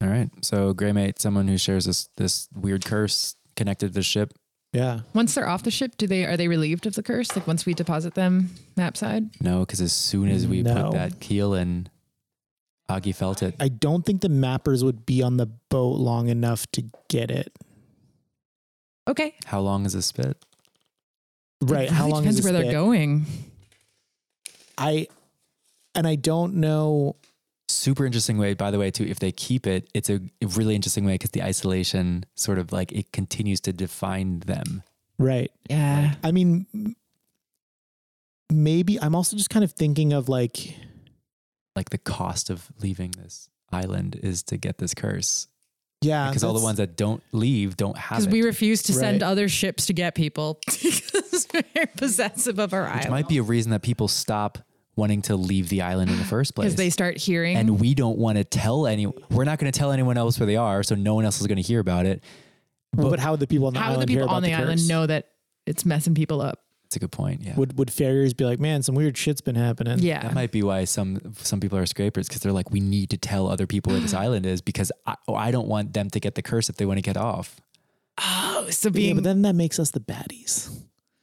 All 0.00 0.08
right. 0.08 0.30
So 0.42 0.72
gray 0.74 0.92
mate, 0.92 1.20
someone 1.20 1.46
who 1.48 1.58
shares 1.58 1.84
this 1.84 2.08
this 2.16 2.48
weird 2.54 2.84
curse 2.84 3.36
connected 3.56 3.88
to 3.88 3.94
the 3.94 4.02
ship. 4.02 4.32
Yeah. 4.72 5.00
Once 5.14 5.34
they're 5.34 5.48
off 5.48 5.62
the 5.62 5.70
ship, 5.70 5.96
do 5.96 6.06
they 6.06 6.24
are 6.24 6.36
they 6.36 6.48
relieved 6.48 6.86
of 6.86 6.94
the 6.94 7.02
curse? 7.02 7.34
Like 7.36 7.46
once 7.46 7.64
we 7.64 7.74
deposit 7.74 8.14
them 8.14 8.50
map 8.76 8.96
side? 8.96 9.30
No, 9.40 9.60
because 9.60 9.80
as 9.80 9.92
soon 9.92 10.28
as 10.28 10.46
we 10.46 10.62
No. 10.62 10.74
put 10.84 10.92
that 10.92 11.20
keel 11.20 11.54
in, 11.54 11.88
Augie 12.90 13.14
felt 13.14 13.42
it. 13.42 13.54
I 13.60 13.68
don't 13.68 14.04
think 14.04 14.20
the 14.22 14.28
mappers 14.28 14.82
would 14.82 15.04
be 15.06 15.22
on 15.22 15.36
the 15.36 15.46
boat 15.68 15.98
long 15.98 16.28
enough 16.28 16.66
to 16.72 16.84
get 17.08 17.30
it. 17.30 17.52
Okay. 19.08 19.34
How 19.46 19.60
long 19.60 19.86
is 19.86 19.94
a 19.94 20.02
spit? 20.02 20.36
Right. 21.62 21.84
It 21.84 21.90
How 21.90 22.04
really 22.04 22.12
long 22.12 22.22
depends 22.22 22.38
is 22.38 22.44
where 22.44 22.52
this 22.52 22.62
they're 22.62 22.72
going. 22.72 23.26
I 24.76 25.08
and 25.94 26.06
I 26.06 26.14
don't 26.14 26.56
know. 26.56 27.16
Super 27.70 28.06
interesting 28.06 28.38
way, 28.38 28.54
by 28.54 28.70
the 28.70 28.78
way, 28.78 28.90
too. 28.90 29.04
If 29.04 29.18
they 29.18 29.32
keep 29.32 29.66
it, 29.66 29.88
it's 29.92 30.08
a 30.08 30.20
really 30.42 30.74
interesting 30.74 31.04
way 31.04 31.14
because 31.14 31.32
the 31.32 31.42
isolation 31.42 32.24
sort 32.34 32.58
of 32.58 32.72
like 32.72 32.92
it 32.92 33.12
continues 33.12 33.60
to 33.62 33.72
define 33.72 34.40
them. 34.40 34.82
Right. 35.18 35.50
Yeah. 35.68 36.14
I 36.22 36.30
mean, 36.30 36.94
maybe 38.50 39.00
I'm 39.00 39.14
also 39.14 39.36
just 39.36 39.50
kind 39.50 39.64
of 39.64 39.72
thinking 39.72 40.12
of 40.12 40.28
like, 40.28 40.76
Like 41.76 41.90
the 41.90 41.98
cost 41.98 42.50
of 42.50 42.68
leaving 42.80 43.12
this 43.12 43.48
island 43.70 44.18
is 44.22 44.42
to 44.44 44.56
get 44.56 44.78
this 44.78 44.94
curse 44.94 45.46
yeah, 46.00 46.28
because 46.28 46.44
all 46.44 46.52
the 46.52 46.60
ones 46.62 46.76
that 46.78 46.96
don't 46.96 47.22
leave 47.32 47.76
don't 47.76 47.96
have 47.98 48.18
Because 48.18 48.26
it. 48.26 48.32
we 48.32 48.42
refuse 48.42 48.82
to 48.84 48.92
send 48.92 49.22
Right. 49.22 49.28
other 49.28 49.48
ships 49.48 49.86
to 49.86 49.92
get 49.92 50.14
people 50.14 50.58
because 50.66 51.48
we're 51.52 51.86
possessive 51.96 52.58
of 52.58 52.72
our 52.72 52.84
which 52.84 52.92
island. 52.92 53.10
might 53.10 53.28
be 53.28 53.38
a 53.38 53.42
reason 53.42 53.70
that 53.72 53.82
people 53.82 54.06
stop 54.08 54.58
wanting 54.96 55.22
to 55.22 55.36
leave 55.36 55.68
the 55.68 55.82
island 55.82 56.10
in 56.10 56.18
the 56.18 56.24
first 56.24 56.54
place. 56.54 56.66
Because 56.66 56.76
they 56.76 56.90
start 56.90 57.16
hearing. 57.16 57.56
and 57.56 57.78
we 57.80 57.94
don't 57.94 58.18
want 58.18 58.36
to 58.38 58.44
tell 58.44 58.86
any. 58.86 59.06
We're 59.30 59.44
not 59.44 59.58
going 59.58 59.70
to 59.72 59.78
tell 59.78 59.92
anyone 59.92 60.16
else 60.18 60.38
where 60.40 60.46
they 60.46 60.56
are, 60.56 60.82
so 60.82 60.94
no 60.94 61.14
one 61.14 61.24
else 61.24 61.40
is 61.40 61.46
going 61.46 61.56
to 61.56 61.62
hear 61.62 61.80
about 61.80 62.04
it. 62.06 62.22
But, 62.92 63.20
how 63.20 63.32
would 63.32 63.40
the 63.40 63.46
people 63.46 63.66
on 63.66 63.74
the 63.74 63.80
how 63.80 63.90
would 63.90 63.94
island 63.96 64.08
the 64.08 64.12
hear 64.12 64.20
people 64.22 64.28
about 64.30 64.36
on 64.38 64.42
the, 64.44 64.54
island 64.54 64.80
curse? 64.80 64.88
know 64.88 65.06
that 65.06 65.28
it's 65.66 65.84
messing 65.84 66.14
people 66.14 66.40
up? 66.40 66.60
That's 66.88 66.96
a 66.96 67.00
good 67.00 67.12
point. 67.12 67.42
Yeah, 67.42 67.54
Would 67.56 67.76
would 67.78 67.92
farriers 67.92 68.32
be 68.32 68.46
like, 68.46 68.58
man, 68.58 68.82
some 68.82 68.94
weird 68.94 69.14
shit's 69.18 69.42
been 69.42 69.56
happening? 69.56 69.98
Yeah. 69.98 70.22
that 70.22 70.32
might 70.32 70.50
be 70.52 70.62
why 70.62 70.84
some 70.84 71.34
some 71.36 71.60
people 71.60 71.76
are 71.76 71.84
scrapers 71.84 72.28
because 72.28 72.40
they're 72.40 72.50
like, 72.52 72.70
we 72.70 72.80
need 72.80 73.10
to 73.10 73.18
tell 73.18 73.46
other 73.46 73.66
people 73.66 73.92
where 73.92 74.00
this 74.00 74.14
island 74.24 74.46
is 74.46 74.62
because 74.62 74.90
I, 75.06 75.16
oh, 75.28 75.34
I 75.34 75.50
don't 75.50 75.68
want 75.68 75.92
them 75.92 76.08
to 76.08 76.18
get 76.18 76.34
the 76.34 76.40
curse 76.40 76.70
if 76.70 76.76
they 76.76 76.86
want 76.86 76.96
to 76.96 77.02
get 77.02 77.18
off. 77.18 77.60
Oh, 78.16 78.68
so 78.70 78.88
Yeah, 78.88 78.92
being 78.92 79.14
but 79.16 79.24
then 79.24 79.42
that 79.42 79.54
makes 79.54 79.78
us 79.78 79.90
the 79.90 80.00
baddies. 80.00 80.74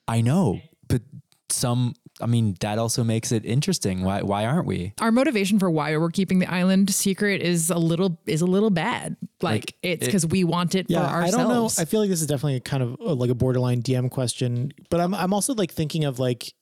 I 0.07 0.21
know, 0.21 0.61
but 0.87 1.01
some. 1.49 1.95
I 2.21 2.27
mean, 2.27 2.55
that 2.61 2.77
also 2.79 3.03
makes 3.03 3.31
it 3.33 3.43
interesting. 3.45 4.03
Why 4.03 4.21
why 4.21 4.45
aren't 4.45 4.65
we? 4.67 4.93
our 5.01 5.11
motivation 5.11 5.59
for 5.59 5.69
why 5.69 5.97
we're 5.97 6.11
keeping 6.11 6.39
the 6.39 6.49
island 6.49 6.93
secret 6.93 7.41
is 7.41 7.69
a 7.69 7.77
little 7.77 8.19
is 8.25 8.41
a 8.41 8.45
little 8.45 8.69
bad. 8.69 9.17
Like, 9.41 9.51
Like, 9.53 9.75
it's 9.83 10.03
it- 10.03 10.05
because 10.05 10.25
we 10.25 10.43
want 10.45 10.75
it 10.75 10.85
Yeah, 10.89 11.07
for 11.07 11.23
I 11.23 11.29
don't 11.31 11.49
know. 11.49 11.69
I 11.77 11.83
feel 11.85 11.99
like 11.99 12.09
this 12.09 12.21
is 12.21 12.27
definitely 12.27 12.55
a 12.55 12.61
kind 12.61 12.81
of 12.83 12.95
uh, 13.01 13.13
like 13.13 13.29
a 13.29 13.35
borderline 13.35 13.81
DM 13.81 14.09
question, 14.09 14.71
but 14.89 15.01
I'm 15.01 15.13
I'm 15.13 15.33
also 15.33 15.53
like 15.53 15.71
thinking 15.73 16.05
of 16.05 16.17
like 16.19 16.53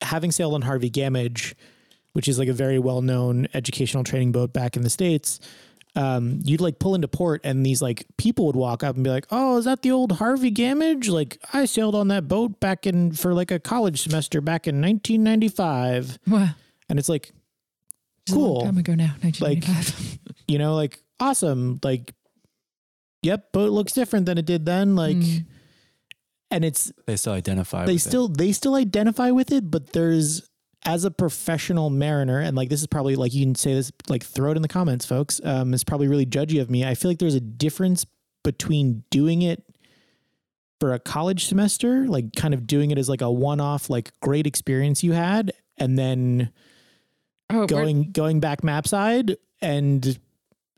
having 0.00 0.30
sailed 0.30 0.54
on 0.54 0.62
Harvey 0.62 0.90
Gamage, 0.90 1.54
which 2.12 2.28
is 2.28 2.38
like 2.38 2.48
a 2.48 2.52
very 2.52 2.78
well 2.78 3.02
known 3.02 3.48
educational 3.52 4.04
training 4.04 4.30
boat 4.32 4.52
back 4.52 4.76
in 4.76 4.82
the 4.82 4.90
states. 4.90 5.40
Um, 5.96 6.40
you'd 6.44 6.60
like 6.60 6.78
pull 6.78 6.94
into 6.94 7.08
port, 7.08 7.40
and 7.42 7.66
these 7.66 7.82
like 7.82 8.06
people 8.16 8.46
would 8.46 8.54
walk 8.56 8.84
up 8.84 8.94
and 8.94 9.02
be 9.02 9.10
like, 9.10 9.26
"Oh, 9.30 9.58
is 9.58 9.64
that 9.64 9.82
the 9.82 9.90
old 9.90 10.12
Harvey 10.12 10.52
Gamage? 10.52 11.08
Like 11.08 11.38
I 11.52 11.64
sailed 11.64 11.94
on 11.96 12.08
that 12.08 12.28
boat 12.28 12.60
back 12.60 12.86
in 12.86 13.10
for 13.12 13.34
like 13.34 13.50
a 13.50 13.58
college 13.58 14.00
semester 14.02 14.40
back 14.40 14.68
in 14.68 14.80
1995." 14.80 16.18
Well, 16.28 16.54
And 16.88 16.98
it's 16.98 17.08
like, 17.08 17.32
it's 18.26 18.32
a 18.32 18.38
long 18.38 18.54
Cool. 18.54 18.64
time 18.66 18.78
ago 18.78 18.94
now, 18.94 19.14
1995. 19.22 20.18
you 20.48 20.58
know, 20.58 20.74
like 20.76 21.00
awesome, 21.18 21.80
like, 21.82 22.14
yep, 23.22 23.50
boat 23.52 23.72
looks 23.72 23.92
different 23.92 24.26
than 24.26 24.38
it 24.38 24.46
did 24.46 24.64
then, 24.66 24.94
like. 24.96 25.16
Mm. 25.16 25.46
And 26.52 26.64
it's 26.64 26.92
They 27.06 27.14
still 27.14 27.34
identify. 27.34 27.86
they 27.86 27.92
with 27.92 28.04
it. 28.06 28.08
still 28.08 28.26
they 28.28 28.50
still 28.50 28.74
identify 28.74 29.30
with 29.30 29.52
it 29.52 29.70
but 29.70 29.92
there's 29.92 30.49
as 30.86 31.04
a 31.04 31.10
professional 31.10 31.90
mariner 31.90 32.38
and 32.40 32.56
like 32.56 32.68
this 32.70 32.80
is 32.80 32.86
probably 32.86 33.14
like 33.16 33.34
you 33.34 33.44
can 33.44 33.54
say 33.54 33.74
this 33.74 33.92
like 34.08 34.22
throw 34.24 34.50
it 34.50 34.56
in 34.56 34.62
the 34.62 34.68
comments 34.68 35.04
folks 35.04 35.40
um 35.44 35.74
it's 35.74 35.84
probably 35.84 36.08
really 36.08 36.24
judgy 36.24 36.60
of 36.60 36.70
me 36.70 36.84
i 36.84 36.94
feel 36.94 37.10
like 37.10 37.18
there's 37.18 37.34
a 37.34 37.40
difference 37.40 38.06
between 38.44 39.04
doing 39.10 39.42
it 39.42 39.62
for 40.80 40.94
a 40.94 40.98
college 40.98 41.44
semester 41.44 42.06
like 42.08 42.24
kind 42.34 42.54
of 42.54 42.66
doing 42.66 42.90
it 42.90 42.96
as 42.96 43.08
like 43.10 43.20
a 43.20 43.30
one-off 43.30 43.90
like 43.90 44.10
great 44.20 44.46
experience 44.46 45.04
you 45.04 45.12
had 45.12 45.52
and 45.76 45.98
then 45.98 46.50
oh, 47.50 47.56
we're- 47.58 47.66
going 47.66 48.10
going 48.12 48.40
back 48.40 48.64
map 48.64 48.88
side 48.88 49.36
and 49.60 50.18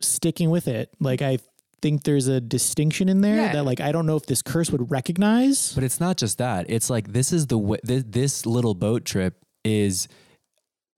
sticking 0.01 0.51
with 0.51 0.67
it 0.67 0.91
like 0.99 1.23
i 1.23 1.39
think 1.81 2.03
there's 2.05 2.27
a 2.29 2.41
distinction 2.41 3.09
in 3.09 3.21
there 3.21 3.37
Yeah. 3.37 3.53
that 3.53 3.65
like 3.65 3.81
i 3.81 3.93
don't 3.93 4.07
know 4.07 4.17
if 4.17 4.27
this 4.27 4.43
curse 4.43 4.71
would 4.71 4.91
recognize 4.91 5.73
But 5.75 5.85
it's 5.85 6.01
not 6.01 6.17
just 6.17 6.39
that. 6.39 6.67
It's 6.69 6.89
like 6.91 7.13
this 7.13 7.33
is 7.33 7.47
the 7.49 7.59
way. 7.59 7.79
This, 7.85 8.05
this 8.07 8.47
little 8.47 8.75
boat 8.75 9.05
trip 9.05 9.42
is 9.65 10.09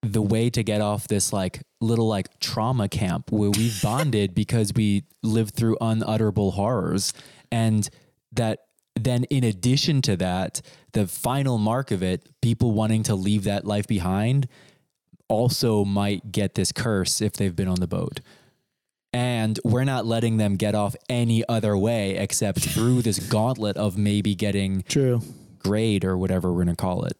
the 0.02 0.23
way 0.23 0.50
to 0.50 0.62
get 0.62 0.80
off 0.80 1.09
this 1.09 1.33
like 1.33 1.62
little 1.80 2.06
like 2.06 2.38
trauma 2.40 2.88
camp 2.88 3.33
where 3.33 3.50
we've 3.50 3.78
bonded 3.83 4.35
because 4.35 4.73
we 4.75 5.04
lived 5.23 5.54
through 5.54 5.76
unutterable 5.80 6.52
horrors, 6.52 7.12
and 7.50 7.88
that 8.33 8.61
then 8.97 9.25
in 9.25 9.44
addition 9.44 10.02
to 10.02 10.16
that, 10.16 10.61
the 10.92 11.06
final 11.06 11.59
mark 11.59 11.90
of 11.90 12.02
it, 12.02 12.28
people 12.40 12.73
wanting 12.73 13.02
to 13.04 13.14
leave 13.14 13.44
that 13.44 13.64
life 13.64 13.87
behind, 13.87 14.49
also 15.28 15.85
might 15.85 16.30
get 16.30 16.54
this 16.54 16.71
curse 16.73 17.21
if 17.21 17.33
they've 17.33 17.56
been 17.56 17.68
on 17.68 17.80
the 17.80 17.87
boat. 17.87 18.21
And 19.12 19.61
we're 19.64 19.85
not 19.85 20.06
letting 20.06 20.38
them 20.38 20.56
get 20.56 20.75
off 20.75 20.97
any 21.09 21.47
other 21.49 21.76
way 21.76 22.16
except 22.16 22.61
through 22.61 23.02
this 23.02 23.18
gauntlet 23.28 23.76
of 23.76 23.97
maybe 23.97 24.35
getting 24.35 24.83
true 24.83 25.23
grade 25.61 26.04
or 26.04 26.16
whatever 26.16 26.52
we're 26.52 26.64
going 26.64 26.76
to 26.76 26.80
call 26.80 27.04
it. 27.04 27.16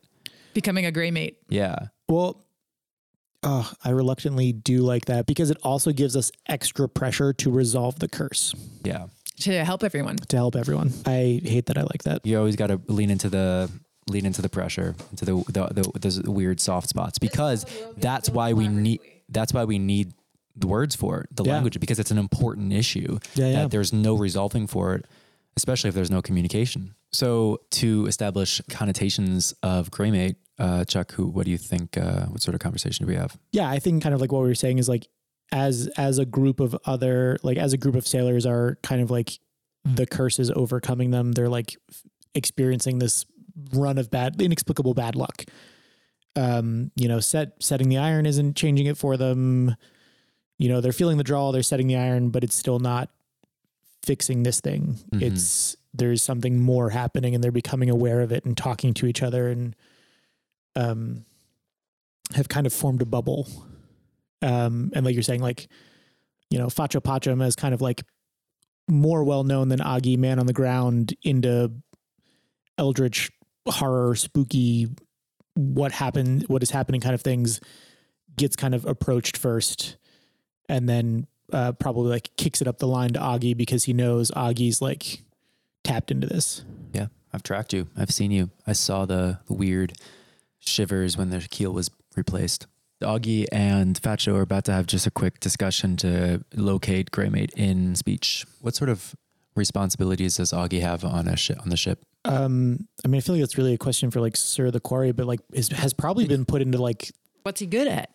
Becoming 0.55 0.87
a 0.87 0.93
gray 0.93 1.11
mate. 1.11 1.39
Yeah. 1.49 1.77
Well, 2.09 2.45
oh, 3.43 3.71
I 3.85 3.91
reluctantly 3.91 4.53
do 4.53 4.79
like 4.79 5.07
that 5.07 5.27
because 5.27 5.51
it 5.51 5.59
also 5.63 5.93
gives 5.93 6.17
us 6.17 6.31
extra 6.49 6.89
pressure 6.89 7.33
to 7.35 7.51
resolve 7.51 7.99
the 7.99 8.09
curse 8.09 8.55
Yeah. 8.85 9.07
to 9.41 9.65
help 9.65 9.83
everyone. 9.85 10.17
to 10.17 10.37
help 10.37 10.57
everyone. 10.57 10.93
I 11.07 11.41
hate 11.45 11.67
that 11.67 11.77
I 11.79 11.83
like 11.83 12.05
that. 12.05 12.25
You 12.25 12.39
always 12.39 12.57
got 12.57 12.69
to 12.69 12.81
lean 12.87 13.11
into 13.11 13.29
the 13.29 13.71
lean 14.09 14.27
into 14.27 14.43
the 14.43 14.49
pressure, 14.51 14.95
into 15.11 15.25
the 15.25 15.35
the, 15.53 15.83
the 15.83 15.99
those 15.99 16.23
weird 16.23 16.61
soft 16.61 16.89
spots 16.89 17.19
because 17.19 17.65
that's 17.97 18.29
why 18.31 18.53
we 18.53 18.69
need 18.69 19.01
that's 19.29 19.53
why 19.53 19.65
we 19.65 19.79
need 19.79 20.13
the 20.57 20.67
words 20.69 20.95
for 20.95 21.23
it, 21.23 21.35
the 21.35 21.43
Yeah. 21.45 21.55
language 21.55 21.81
because 21.81 21.99
it's 21.99 22.11
an 22.13 22.19
important 22.19 22.73
issue 22.73 23.19
Yeah, 23.35 23.47
yeah. 23.47 23.53
that 23.63 23.71
there's 23.73 23.93
no 23.93 24.15
resolving 24.15 24.67
for 24.69 24.95
it, 24.95 25.07
especially 25.57 25.89
if 25.89 25.95
there's 25.95 26.11
no 26.11 26.23
communication. 26.23 26.95
So 27.13 27.61
to 27.73 28.07
establish 28.07 28.61
connotations 28.71 29.53
of 29.63 29.91
Greymate, 29.91 30.37
uh, 30.59 30.85
Chuck, 30.85 31.13
who 31.13 31.27
what 31.27 31.45
do 31.47 31.51
you 31.51 31.59
think? 31.59 31.97
Uh, 31.99 32.27
what 32.27 32.41
sort 32.43 32.55
of 32.55 32.61
conversation 32.61 33.07
do 33.07 33.11
we 33.11 33.17
have? 33.17 33.37
Yeah, 33.53 33.69
I 33.69 33.79
think 33.79 34.03
kind 34.03 34.15
of 34.15 34.21
like 34.21 34.31
what 34.33 34.43
we 34.43 34.49
were 34.49 34.55
saying 34.55 34.79
is 34.79 34.89
like 34.89 35.09
as 35.53 35.89
as 35.97 36.19
a 36.19 36.25
group 36.25 36.61
of 36.61 36.77
other 36.85 37.37
like 37.43 37.59
as 37.59 37.73
a 37.73 37.77
group 37.77 37.95
of 37.95 38.07
sailors 38.07 38.47
are 38.47 38.79
kind 38.83 39.03
of 39.03 39.11
like 39.11 39.39
the 39.85 40.07
curse 40.07 40.39
is 40.39 40.51
overcoming 40.51 41.11
them. 41.11 41.33
They're 41.33 41.49
like 41.49 41.77
experiencing 42.35 42.99
this 42.99 43.27
run 43.73 43.99
of 43.99 44.11
bad 44.11 44.41
inexplicable 44.41 44.95
bad 44.95 45.15
luck. 45.17 45.45
Um, 46.37 46.91
you 46.97 47.07
know, 47.09 47.21
set 47.21 47.63
setting 47.63 47.89
the 47.89 47.99
iron 47.99 48.27
isn't 48.27 48.57
changing 48.57 48.87
it 48.87 48.97
for 48.97 49.17
them. 49.17 49.77
You 50.59 50.69
know, 50.69 50.81
they're 50.81 50.93
feeling 50.93 51.19
the 51.19 51.25
draw, 51.25 51.53
they're 51.53 51.63
setting 51.63 51.87
the 51.89 51.97
iron, 51.97 52.31
but 52.31 52.43
it's 52.45 52.55
still 52.57 52.79
not 52.79 53.11
fixing 54.05 54.43
this 54.43 54.61
thing. 54.61 54.99
Mhm. 55.13 55.23
It's 55.23 55.77
there's 55.93 56.23
something 56.23 56.61
more 56.61 56.91
happening 56.91 57.35
and 57.35 57.45
they're 57.45 57.53
becoming 57.53 57.89
aware 57.89 58.21
of 58.21 58.33
it 58.33 58.45
and 58.45 58.57
talking 58.57 58.95
to 58.95 59.07
each 59.07 59.23
other 59.23 59.49
and 59.49 59.77
um 60.77 61.25
have 62.35 62.49
kind 62.49 62.67
of 62.67 62.73
formed 62.73 63.03
a 63.03 63.07
bubble. 63.07 63.49
Um, 64.43 64.91
and 64.95 65.05
like 65.05 65.15
you're 65.15 65.23
saying, 65.23 65.43
like, 65.43 65.69
you 66.51 66.59
know, 66.59 66.67
Facio 66.67 67.03
Pacham 67.03 67.41
is 67.43 67.57
kind 67.57 67.75
of 67.75 67.81
like 67.81 68.03
more 68.89 69.25
well 69.25 69.45
known 69.45 69.69
than 69.69 69.81
Oggy, 69.81 70.19
man 70.19 70.39
on 70.39 70.47
the 70.47 70.53
ground, 70.53 71.15
into 71.23 71.73
eldritch 72.79 73.31
horror, 73.67 74.15
spooky, 74.15 74.89
what 75.55 75.93
happened, 75.93 76.45
what 76.49 76.63
is 76.63 76.71
happening 76.71 77.01
kind 77.01 77.15
of 77.15 77.23
things, 77.23 77.61
gets 78.37 78.57
kind 78.57 78.75
of 78.75 78.85
approached 78.85 79.37
first, 79.37 79.97
and 80.69 80.89
then 80.89 81.27
uh, 81.53 81.73
probably 81.73 82.11
like 82.11 82.31
kicks 82.37 82.61
it 82.61 82.69
up 82.69 82.79
the 82.79 82.89
line 82.89 83.11
to 83.11 83.21
Oggy 83.21 83.57
because 83.57 83.85
he 83.85 83.93
knows 83.93 84.31
Oggy's 84.33 84.83
like 84.83 85.23
tapped 85.85 86.11
into 86.11 86.27
this. 86.27 86.65
Yeah, 86.93 87.07
I've 87.33 87.43
tracked 87.43 87.73
you. 87.73 87.89
I've 87.97 88.11
seen 88.11 88.31
you. 88.31 88.51
I 88.67 88.73
saw 88.73 89.07
the 89.07 89.41
weird 89.49 89.95
shivers 90.69 91.17
when 91.17 91.31
the 91.31 91.41
keel 91.41 91.73
was 91.73 91.91
replaced. 92.17 92.67
Oggy 93.03 93.47
and 93.53 94.01
Facio 94.01 94.35
are 94.35 94.43
about 94.43 94.65
to 94.65 94.73
have 94.73 94.87
just 94.87 95.07
a 95.07 95.11
quick 95.11 95.41
discussion 95.41 95.97
to 95.99 96.45
locate 96.55 97.11
Greymate 97.11 97.53
in 97.55 97.95
speech. 97.95 98.45
What 98.61 98.75
sort 98.75 98.89
of 98.89 99.15
responsibilities 99.57 100.37
does 100.37 100.53
Oggy 100.53 100.81
have 100.81 101.05
on 101.05 101.29
a 101.29 101.37
ship 101.37 101.61
on 101.61 101.69
the 101.69 101.77
ship? 101.77 102.05
Um, 102.25 102.89
I 103.05 103.09
mean, 103.09 103.19
I 103.19 103.21
feel 103.21 103.35
like 103.35 103.45
it's 103.45 103.59
really 103.59 103.75
a 103.75 103.79
question 103.79 104.11
for 104.11 104.21
like 104.21 104.37
Sir 104.37 104.71
the 104.71 104.81
Quarry, 104.81 105.13
but 105.13 105.27
like 105.27 105.41
is, 105.53 105.69
has 105.69 105.93
probably 105.93 106.27
been 106.27 106.45
put 106.45 106.63
into 106.63 106.81
like 106.81 107.13
What's 107.43 107.61
he 107.61 107.67
good 107.67 107.87
at? 107.87 108.11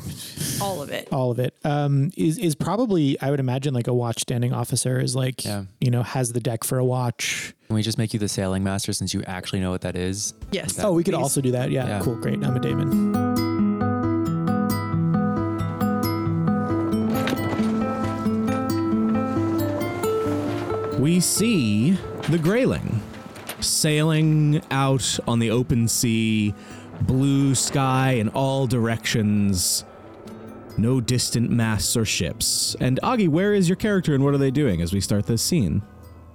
All 0.60 0.80
of 0.82 0.90
it. 0.90 1.08
all 1.10 1.30
of 1.32 1.38
it. 1.40 1.54
Um, 1.64 2.10
is 2.16 2.38
is 2.38 2.54
probably 2.54 3.20
I 3.20 3.30
would 3.30 3.40
imagine 3.40 3.74
like 3.74 3.88
a 3.88 3.94
watch 3.94 4.20
standing 4.20 4.52
officer 4.52 5.00
is 5.00 5.16
like 5.16 5.44
Yeah. 5.44 5.64
you 5.80 5.90
know 5.90 6.02
has 6.04 6.32
the 6.32 6.40
deck 6.40 6.62
for 6.64 6.78
a 6.78 6.84
watch. 6.84 7.52
Can 7.66 7.74
we 7.74 7.82
just 7.82 7.98
make 7.98 8.12
you 8.12 8.18
the 8.20 8.28
sailing 8.28 8.62
master 8.62 8.92
since 8.92 9.12
you 9.12 9.22
actually 9.26 9.60
know 9.60 9.70
what 9.70 9.80
that 9.80 9.96
is? 9.96 10.34
Yes. 10.52 10.74
That- 10.74 10.86
Oh, 10.86 10.92
we 10.92 11.02
could 11.04 11.14
Please. 11.14 11.22
also 11.22 11.40
do 11.40 11.50
that. 11.52 11.70
Yeah, 11.70 11.86
Yeah. 11.86 12.00
cool, 12.02 12.16
great. 12.16 12.44
I'm 12.44 12.54
a 12.56 12.60
Damon. 12.60 13.12
we 20.98 21.18
see 21.18 21.92
the 22.28 22.38
Grayling 22.38 23.02
sailing 23.60 24.60
out 24.70 25.18
on 25.26 25.38
the 25.38 25.50
open 25.50 25.88
sea, 25.88 26.54
blue 27.06 27.54
sky 27.54 28.12
in 28.12 28.28
all 28.30 28.66
directions, 28.66 29.84
no 30.76 31.00
distant 31.00 31.50
masts 31.50 31.96
or 31.96 32.04
ships. 32.04 32.76
And 32.80 33.00
Oggy, 33.02 33.28
where 33.28 33.54
is 33.54 33.68
your 33.68 33.76
character 33.76 34.14
and 34.14 34.24
what 34.24 34.34
are 34.34 34.38
they 34.38 34.50
doing 34.50 34.80
as 34.80 34.92
we 34.92 35.00
start 35.00 35.26
this 35.26 35.42
scene? 35.42 35.82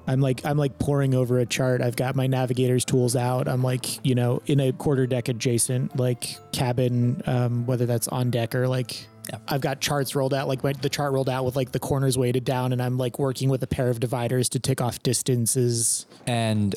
I'm 0.07 0.21
like 0.21 0.45
I'm 0.45 0.57
like 0.57 0.79
poring 0.79 1.13
over 1.13 1.39
a 1.39 1.45
chart. 1.45 1.81
I've 1.81 1.97
got 1.97 2.15
my 2.15 2.27
navigator's 2.27 2.85
tools 2.85 3.15
out. 3.15 3.47
I'm 3.47 3.61
like 3.61 4.05
you 4.05 4.15
know 4.15 4.41
in 4.45 4.59
a 4.59 4.71
quarter 4.71 5.05
deck 5.05 5.27
adjacent 5.27 5.97
like 5.97 6.37
cabin, 6.53 7.21
um, 7.25 7.65
whether 7.65 7.85
that's 7.85 8.07
on 8.07 8.31
deck 8.31 8.55
or 8.55 8.67
like. 8.67 9.07
Yeah. 9.29 9.39
I've 9.49 9.59
got 9.59 9.81
charts 9.81 10.15
rolled 10.15 10.33
out, 10.33 10.47
like 10.47 10.63
my, 10.63 10.71
the 10.71 10.87
chart 10.87 11.11
rolled 11.11 11.27
out 11.27 11.43
with 11.43 11.57
like 11.57 11.73
the 11.73 11.79
corners 11.79 12.17
weighted 12.17 12.45
down, 12.45 12.71
and 12.71 12.81
I'm 12.81 12.97
like 12.97 13.19
working 13.19 13.49
with 13.49 13.61
a 13.61 13.67
pair 13.67 13.89
of 13.89 13.99
dividers 13.99 14.47
to 14.47 14.59
tick 14.61 14.79
off 14.79 15.03
distances. 15.03 16.05
And 16.25 16.73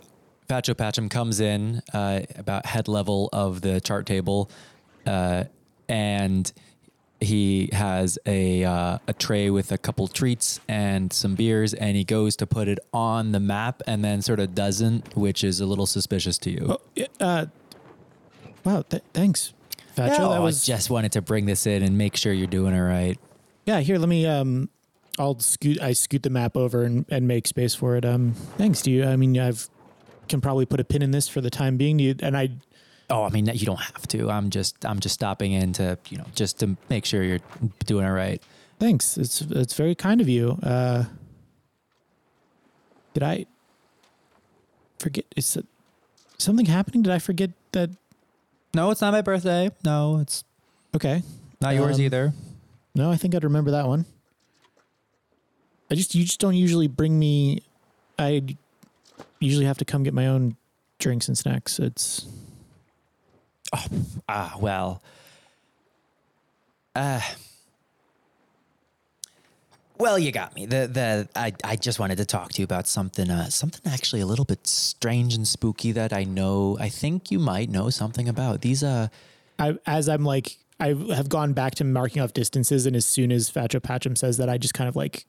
Facio 0.50 0.74
Patchum 0.74 1.08
comes 1.08 1.38
in 1.38 1.80
uh, 1.94 2.22
about 2.36 2.66
head 2.66 2.88
level 2.88 3.28
of 3.32 3.60
the 3.60 3.80
chart 3.80 4.04
table, 4.04 4.50
uh, 5.06 5.44
and 5.88 6.52
he 7.20 7.68
has 7.72 8.18
a 8.26 8.64
uh, 8.64 8.98
a 9.06 9.12
tray 9.12 9.48
with 9.50 9.70
a 9.70 9.78
couple 9.78 10.08
treats 10.08 10.58
and 10.66 11.12
some 11.12 11.36
beers, 11.36 11.72
and 11.72 11.96
he 11.96 12.02
goes 12.02 12.34
to 12.34 12.48
put 12.48 12.66
it 12.66 12.80
on 12.92 13.30
the 13.30 13.38
map, 13.38 13.80
and 13.86 14.04
then 14.04 14.22
sort 14.22 14.40
of 14.40 14.52
doesn't, 14.52 15.16
which 15.16 15.44
is 15.44 15.60
a 15.60 15.66
little 15.66 15.86
suspicious 15.86 16.36
to 16.38 16.50
you. 16.50 16.76
Oh, 16.98 17.04
uh, 17.20 17.46
wow, 18.64 18.82
th- 18.82 19.04
thanks, 19.14 19.52
Facio. 19.96 20.18
Oh, 20.18 20.30
that 20.30 20.42
was 20.42 20.68
I 20.68 20.72
just 20.72 20.90
wanted 20.90 21.12
to 21.12 21.22
bring 21.22 21.46
this 21.46 21.64
in 21.64 21.84
and 21.84 21.96
make 21.96 22.16
sure 22.16 22.32
you're 22.32 22.48
doing 22.48 22.74
all 22.74 22.82
right. 22.82 23.16
Yeah, 23.66 23.78
here, 23.80 23.98
let 23.98 24.08
me 24.08 24.26
um 24.26 24.68
I'll 25.16 25.38
scoot 25.38 25.80
I 25.80 25.92
scoot 25.92 26.24
the 26.24 26.30
map 26.30 26.56
over 26.56 26.82
and, 26.82 27.06
and 27.08 27.28
make 27.28 27.46
space 27.46 27.76
for 27.76 27.94
it. 27.94 28.04
Um 28.04 28.32
thanks 28.58 28.82
to 28.82 28.90
you. 28.90 29.04
I 29.04 29.14
mean 29.14 29.38
I've 29.38 29.69
can 30.30 30.40
probably 30.40 30.64
put 30.64 30.80
a 30.80 30.84
pin 30.84 31.02
in 31.02 31.10
this 31.10 31.28
for 31.28 31.42
the 31.42 31.50
time 31.50 31.76
being. 31.76 31.98
You, 31.98 32.14
and 32.22 32.34
I 32.36 32.48
Oh, 33.10 33.24
I 33.24 33.28
mean, 33.30 33.46
you 33.46 33.66
don't 33.66 33.80
have 33.80 34.06
to. 34.08 34.30
I'm 34.30 34.50
just, 34.50 34.86
I'm 34.86 35.00
just 35.00 35.14
stopping 35.14 35.50
in 35.52 35.72
to, 35.74 35.98
you 36.10 36.16
know, 36.18 36.26
just 36.36 36.60
to 36.60 36.76
make 36.88 37.04
sure 37.04 37.22
you're 37.24 37.40
doing 37.84 38.06
it 38.06 38.10
right. 38.10 38.40
thanks. 38.78 39.18
It's 39.18 39.42
it's 39.42 39.74
very 39.74 39.94
kind 39.94 40.20
of 40.22 40.28
you. 40.28 40.58
Uh 40.62 41.04
did 43.14 43.22
I 43.24 43.46
forget 44.98 45.24
is 45.36 45.56
it 45.56 45.66
something 46.38 46.66
happening? 46.66 47.02
Did 47.02 47.12
I 47.12 47.18
forget 47.18 47.50
that 47.72 47.90
No, 48.74 48.90
it's 48.90 49.00
not 49.00 49.12
my 49.12 49.22
birthday. 49.22 49.70
No, 49.84 50.18
it's 50.20 50.44
okay. 50.94 51.22
not 51.60 51.74
yours 51.74 51.96
Um, 51.96 52.02
either. 52.02 52.32
No, 52.94 53.10
I 53.10 53.16
think 53.16 53.34
I'd 53.34 53.44
remember 53.44 53.72
that 53.72 53.86
one. 53.88 54.04
I 55.90 55.96
just 55.96 56.14
you 56.14 56.22
just 56.24 56.38
don't 56.40 56.54
usually 56.54 56.86
bring 56.86 57.18
me 57.18 57.62
I 58.18 58.56
usually 59.38 59.66
have 59.66 59.78
to 59.78 59.84
come 59.84 60.02
get 60.02 60.14
my 60.14 60.26
own 60.26 60.56
drinks 60.98 61.28
and 61.28 61.36
snacks. 61.36 61.78
It's 61.78 62.26
oh, 63.72 63.84
Ah, 64.28 64.56
well. 64.60 65.02
Uh 66.94 67.20
well, 69.98 70.18
you 70.18 70.32
got 70.32 70.54
me. 70.54 70.64
The 70.64 70.86
the 70.86 71.28
I, 71.36 71.52
I 71.62 71.76
just 71.76 71.98
wanted 71.98 72.16
to 72.18 72.24
talk 72.24 72.52
to 72.52 72.62
you 72.62 72.64
about 72.64 72.86
something 72.86 73.30
uh 73.30 73.50
something 73.50 73.82
actually 73.92 74.22
a 74.22 74.26
little 74.26 74.46
bit 74.46 74.66
strange 74.66 75.34
and 75.34 75.46
spooky 75.46 75.92
that 75.92 76.12
I 76.12 76.24
know 76.24 76.78
I 76.80 76.88
think 76.88 77.30
you 77.30 77.38
might 77.38 77.68
know 77.68 77.90
something 77.90 78.28
about. 78.28 78.62
These 78.62 78.82
uh 78.82 79.08
I 79.58 79.78
as 79.86 80.08
I'm 80.08 80.24
like 80.24 80.56
I 80.80 80.94
have 81.14 81.28
gone 81.28 81.52
back 81.52 81.74
to 81.76 81.84
marking 81.84 82.22
off 82.22 82.32
distances, 82.32 82.86
and 82.86 82.96
as 82.96 83.04
soon 83.04 83.30
as 83.30 83.50
Facio 83.50 83.80
Patchum 83.80 84.16
says 84.16 84.38
that, 84.38 84.48
I 84.48 84.56
just 84.56 84.72
kind 84.72 84.88
of 84.88 84.96
like 84.96 85.26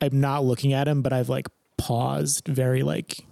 I'm 0.00 0.18
not 0.18 0.44
looking 0.44 0.72
at 0.72 0.88
him, 0.88 1.02
but 1.02 1.12
I've 1.12 1.28
like 1.28 1.48
paused 1.80 2.46
very 2.46 2.82
like. 2.82 3.24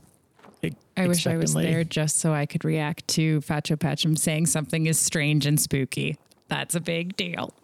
I 0.96 1.06
wish 1.06 1.28
I 1.28 1.36
was 1.36 1.50
expectantly. 1.50 1.66
there 1.66 1.84
just 1.84 2.18
so 2.18 2.32
I 2.32 2.44
could 2.44 2.64
react 2.64 3.06
to 3.08 3.40
Facio 3.42 3.76
Patchum 3.76 4.18
saying 4.18 4.46
something 4.46 4.86
is 4.86 4.98
strange 4.98 5.46
and 5.46 5.60
spooky. 5.60 6.16
That's 6.48 6.74
a 6.74 6.80
big 6.80 7.16
deal. 7.16 7.54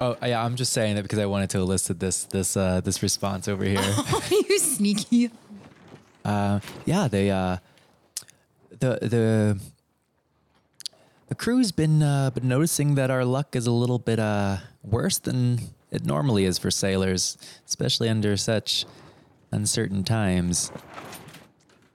Oh 0.00 0.16
yeah, 0.22 0.42
I'm 0.42 0.56
just 0.56 0.72
saying 0.72 0.96
that 0.96 1.02
because 1.02 1.18
I 1.18 1.26
wanted 1.26 1.50
to 1.50 1.58
elicit 1.58 2.00
this 2.00 2.24
this 2.24 2.56
uh 2.56 2.80
this 2.80 3.02
response 3.02 3.46
over 3.48 3.64
here. 3.64 3.78
Oh, 3.84 4.22
you 4.30 4.58
sneaky. 4.58 5.30
Uh, 6.24 6.60
yeah, 6.86 7.08
they 7.08 7.30
uh, 7.30 7.58
the 8.70 8.98
the 9.02 9.60
the 11.28 11.34
crew's 11.34 11.72
been 11.72 12.02
uh, 12.02 12.30
been 12.30 12.48
noticing 12.48 12.94
that 12.94 13.10
our 13.10 13.24
luck 13.24 13.54
is 13.54 13.66
a 13.66 13.72
little 13.72 13.98
bit 13.98 14.18
uh 14.18 14.56
worse 14.82 15.18
than 15.18 15.58
it 15.90 16.06
normally 16.06 16.46
is 16.46 16.58
for 16.58 16.70
sailors, 16.70 17.36
especially 17.66 18.08
under 18.08 18.36
such 18.36 18.86
uncertain 19.52 20.04
times. 20.04 20.72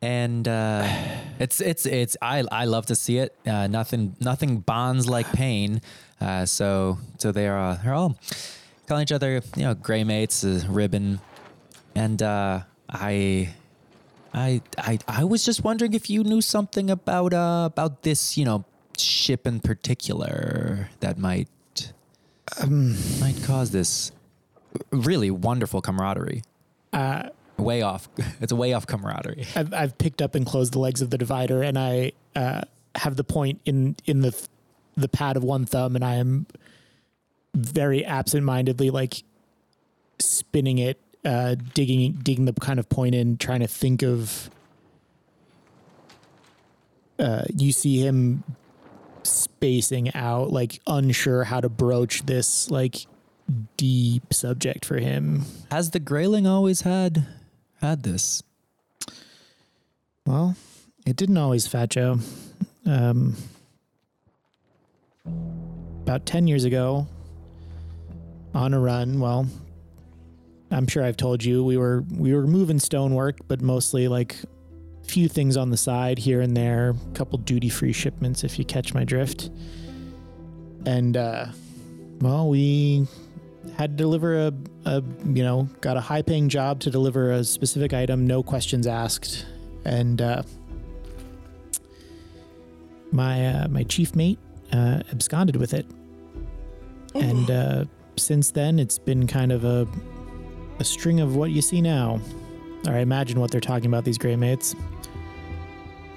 And 0.02 0.48
uh, 0.48 0.88
it's 1.40 1.62
it's 1.62 1.86
it's 1.86 2.18
I 2.22 2.44
I 2.52 2.66
love 2.66 2.86
to 2.88 2.96
see 2.96 3.18
it. 3.18 3.36
Uh, 3.46 3.68
nothing 3.68 4.16
nothing 4.20 4.60
bonds 4.60 5.10
like 5.10 5.32
pain. 5.34 5.82
Uh, 6.22 6.46
so 6.46 6.98
so 7.18 7.32
they 7.32 7.48
are 7.48 7.80
they're 7.84 7.94
all 7.94 8.18
calling 8.88 9.04
each 9.04 9.12
other 9.12 9.42
you 9.56 9.64
know 9.64 9.74
gray 9.74 10.04
mates, 10.04 10.44
uh, 10.44 10.64
ribbon, 10.70 11.20
and 11.96 12.22
uh, 12.22 12.62
I 12.90 13.54
I 14.34 14.62
I 14.78 15.00
I 15.08 15.24
was 15.24 15.44
just 15.44 15.64
wondering 15.64 15.94
if 15.94 16.10
you 16.10 16.24
knew 16.24 16.42
something 16.42 16.90
about 16.90 17.34
uh 17.34 17.70
about 17.72 18.04
this, 18.04 18.38
you 18.38 18.46
know, 18.46 18.66
ship 18.98 19.46
in 19.46 19.60
particular 19.60 20.90
that 21.00 21.18
might 21.18 21.50
might 22.70 23.42
cause 23.44 23.72
this 23.72 24.12
really 24.92 25.32
wonderful 25.32 25.82
camaraderie. 25.82 26.44
Uh, 26.94 27.30
way 27.58 27.82
off. 27.82 28.10
It's 28.42 28.52
a 28.52 28.56
way 28.56 28.74
off 28.74 28.86
camaraderie. 28.86 29.48
I've, 29.56 29.74
I've 29.74 29.98
picked 29.98 30.22
up 30.22 30.36
and 30.36 30.46
closed 30.46 30.74
the 30.74 30.80
legs 30.80 31.02
of 31.02 31.10
the 31.10 31.18
divider, 31.18 31.64
and 31.64 31.78
I 31.78 32.12
uh, 32.36 32.62
have 32.96 33.16
the 33.16 33.24
point 33.24 33.62
in 33.66 33.96
in 34.06 34.22
the 34.22 34.32
th- 34.32 34.48
the 34.96 35.08
pad 35.08 35.38
of 35.38 35.44
one 35.44 35.66
thumb, 35.66 35.96
and 35.96 36.04
I 36.04 36.16
am 36.16 36.46
very 37.56 38.06
absent-mindedly 38.06 38.90
like 38.92 39.24
spinning 40.20 40.78
it, 40.78 41.00
uh, 41.26 41.56
digging 41.74 42.14
digging 42.24 42.46
the 42.46 42.54
kind 42.54 42.80
of 42.80 42.90
point 42.90 43.16
in, 43.16 43.38
trying 43.38 43.62
to 43.62 43.68
think 43.68 44.04
of. 44.04 44.50
Uh, 47.20 47.46
you 47.56 47.72
see 47.72 48.06
him 48.06 48.44
spacing 49.24 50.14
out, 50.14 50.52
like 50.52 50.80
unsure 50.86 51.44
how 51.44 51.60
to 51.60 51.70
broach 51.70 52.26
this 52.28 52.70
like 52.70 53.08
deep 53.76 54.34
subject 54.34 54.86
for 54.86 54.98
him. 54.98 55.44
Has 55.72 55.92
the 55.92 56.00
Grayling 56.00 56.46
always 56.48 56.82
had 56.82 57.26
had 57.82 58.04
this? 58.04 58.44
Well, 60.26 60.56
it 61.06 61.16
didn't 61.16 61.38
always, 61.38 61.68
Fat 61.68 61.90
Joe. 61.90 62.20
Um, 62.86 63.36
about 66.04 66.26
10 66.26 66.48
years 66.48 66.64
ago, 66.64 67.08
on 68.54 68.74
a 68.74 68.80
run, 68.80 69.20
well, 69.20 69.48
I'm 70.72 70.88
sure 70.88 71.04
I've 71.04 71.18
told 71.18 71.44
you 71.44 71.64
we 71.64 71.78
were 71.78 72.04
we 72.12 72.34
were 72.34 72.48
moving 72.48 72.80
stonework, 72.80 73.38
but 73.48 73.62
mostly 73.62 74.08
like 74.08 74.36
few 75.04 75.30
things 75.30 75.56
on 75.56 75.70
the 75.70 75.78
side 75.78 76.18
here 76.18 76.42
and 76.42 76.56
there, 76.58 76.90
a 76.90 77.14
couple 77.14 77.38
duty-free 77.40 77.94
shipments 77.94 78.44
if 78.44 78.60
you 78.60 78.66
catch 78.66 78.94
my 78.94 79.06
drift. 79.06 79.50
And 80.86 81.16
uh 81.16 81.48
well, 82.20 82.50
we 82.50 83.08
had 83.76 83.98
to 83.98 84.04
deliver 84.04 84.38
a, 84.38 84.54
a 84.86 85.04
you 85.26 85.44
know, 85.44 85.68
got 85.82 85.98
a 85.98 86.02
high-paying 86.02 86.50
job 86.50 86.80
to 86.82 86.90
deliver 86.90 87.32
a 87.32 87.44
specific 87.44 87.94
item, 87.94 88.26
no 88.26 88.44
questions 88.44 88.88
asked 88.88 89.46
and 89.88 90.22
uh, 90.22 90.44
my 93.12 93.48
uh, 93.48 93.68
my 93.70 93.84
chief 93.84 94.16
mate 94.16 94.38
uh, 94.74 95.02
absconded 95.12 95.56
with 95.56 95.74
it, 95.74 95.86
and 97.16 97.50
uh, 97.50 97.86
since 98.18 98.52
then 98.52 98.78
it's 98.80 99.00
been 99.00 99.26
kind 99.26 99.52
of 99.52 99.64
a 99.64 99.88
a 100.80 100.84
string 100.84 101.20
of 101.20 101.36
what 101.36 101.52
you 101.52 101.62
see 101.62 101.82
now. 101.82 102.20
Or 102.86 102.94
I 102.94 103.00
imagine 103.00 103.40
what 103.40 103.50
they're 103.50 103.60
talking 103.60 103.88
about 103.88 104.06
these 104.06 104.18
gray 104.18 104.36
mates. 104.36 104.76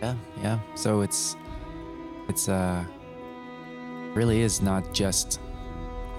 Yeah, 0.03 0.15
yeah. 0.43 0.59
So 0.75 1.01
it's 1.01 1.37
it's 2.29 2.49
uh 2.49 2.85
really 4.15 4.41
is 4.41 4.61
not 4.61 4.93
just 4.93 5.41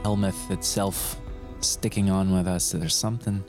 Hel'mith 0.03 0.49
itself 0.49 1.20
sticking 1.61 2.09
on 2.09 2.31
with 2.33 2.47
us. 2.47 2.71
There's 2.71 2.95
something 2.95 3.43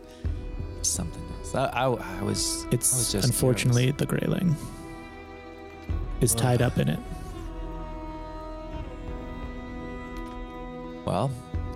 something 0.83 1.23
else. 1.39 1.55
I, 1.55 1.67
I, 1.67 1.85
I 1.85 2.23
was 2.23 2.65
I 2.65 2.75
It's 2.75 2.97
was 2.97 3.13
just 3.13 3.27
unfortunately 3.27 3.91
the 3.93 4.07
grayling 4.07 4.57
is 6.21 6.35
tied 6.35 6.63
up 6.63 6.79
in 6.79 6.89
it. 6.89 6.99
well, 11.05 11.31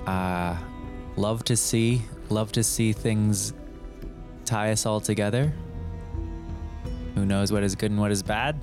uh 0.06 0.56
love 1.16 1.44
to 1.44 1.56
see 1.56 2.02
love 2.28 2.52
to 2.52 2.62
see 2.62 2.92
things 2.92 3.52
tie 4.44 4.70
us 4.70 4.86
all 4.86 5.00
together. 5.00 5.52
Who 7.14 7.24
knows 7.24 7.50
what 7.50 7.62
is 7.62 7.74
good 7.74 7.90
and 7.90 8.00
what 8.00 8.12
is 8.12 8.22
bad? 8.22 8.58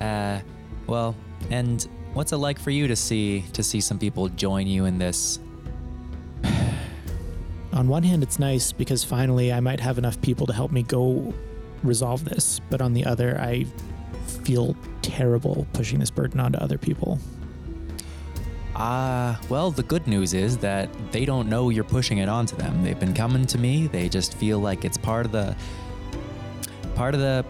Uh 0.00 0.40
well, 0.86 1.14
and 1.50 1.86
what's 2.14 2.32
it 2.32 2.38
like 2.38 2.58
for 2.58 2.70
you 2.70 2.88
to 2.88 2.96
see 2.96 3.44
to 3.52 3.62
see 3.62 3.80
some 3.80 3.98
people 3.98 4.28
join 4.28 4.66
you 4.66 4.86
in 4.86 4.98
this? 4.98 5.38
On 7.80 7.88
one 7.88 8.02
hand, 8.02 8.22
it's 8.22 8.38
nice 8.38 8.72
because 8.72 9.04
finally 9.04 9.50
I 9.50 9.60
might 9.60 9.80
have 9.80 9.96
enough 9.96 10.20
people 10.20 10.46
to 10.48 10.52
help 10.52 10.70
me 10.70 10.82
go 10.82 11.32
resolve 11.82 12.26
this. 12.26 12.60
But 12.68 12.82
on 12.82 12.92
the 12.92 13.06
other, 13.06 13.40
I 13.40 13.64
feel 14.44 14.76
terrible 15.00 15.66
pushing 15.72 15.98
this 15.98 16.10
burden 16.10 16.40
onto 16.40 16.58
other 16.58 16.76
people. 16.76 17.18
Uh, 18.76 19.34
well, 19.48 19.70
the 19.70 19.82
good 19.82 20.06
news 20.06 20.34
is 20.34 20.58
that 20.58 20.90
they 21.10 21.24
don't 21.24 21.48
know 21.48 21.70
you're 21.70 21.82
pushing 21.82 22.18
it 22.18 22.28
onto 22.28 22.54
them. 22.54 22.84
They've 22.84 23.00
been 23.00 23.14
coming 23.14 23.46
to 23.46 23.56
me. 23.56 23.86
They 23.86 24.10
just 24.10 24.34
feel 24.34 24.58
like 24.58 24.84
it's 24.84 24.98
part 24.98 25.24
of 25.24 25.32
the 25.32 25.56
part 26.94 27.14
of 27.14 27.20
the 27.20 27.46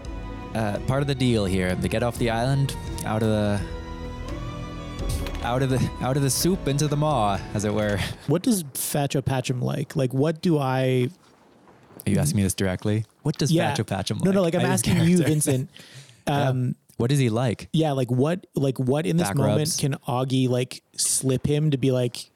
uh, 0.55 0.79
part 0.87 1.01
of 1.01 1.07
the 1.07 1.15
deal 1.15 1.43
here. 1.43 1.75
They 1.75 1.89
get 1.89 2.03
off 2.03 2.17
the 2.17 2.29
island, 2.29 2.73
out 3.03 3.21
of 3.21 3.27
the 3.27 3.59
out 5.43 5.61
of 5.63 5.69
the 5.69 5.89
out 6.01 6.17
of 6.17 6.23
the 6.23 6.29
soup 6.29 6.67
into 6.67 6.87
the 6.87 6.97
maw, 6.97 7.39
as 7.53 7.65
it 7.65 7.73
were. 7.73 7.99
What 8.27 8.43
does 8.43 8.63
Fatcho 8.63 9.21
Patchum 9.21 9.61
like? 9.61 9.95
Like, 9.95 10.13
what 10.13 10.41
do 10.41 10.57
I 10.59 11.09
Are 12.05 12.09
you 12.09 12.17
asking 12.19 12.37
me 12.37 12.43
this 12.43 12.53
directly? 12.53 13.05
What 13.23 13.37
does 13.37 13.51
Yeah. 13.51 13.73
Fatcho 13.73 13.83
Patchum 13.85 14.15
like? 14.15 14.23
No, 14.25 14.31
no, 14.31 14.41
like 14.41 14.55
I'm 14.55 14.61
His 14.61 14.69
asking 14.69 15.01
you. 15.03 15.17
Vincent. 15.17 15.69
Um, 16.27 16.75
What 16.97 17.11
is 17.11 17.17
he 17.17 17.29
like? 17.31 17.67
yeah. 17.73 17.93
like 17.93 18.11
what, 18.11 18.45
like 18.53 18.77
what 18.77 19.07
in 19.07 19.17
this 19.17 19.27
Back 19.29 19.35
moment 19.37 19.57
rubs. 19.57 19.77
can 19.77 19.95
Oggy 20.07 20.47
like 20.47 20.83
slip 20.95 21.47
him 21.47 21.71
to 21.71 21.77
be 21.77 21.91
like, 21.91 22.29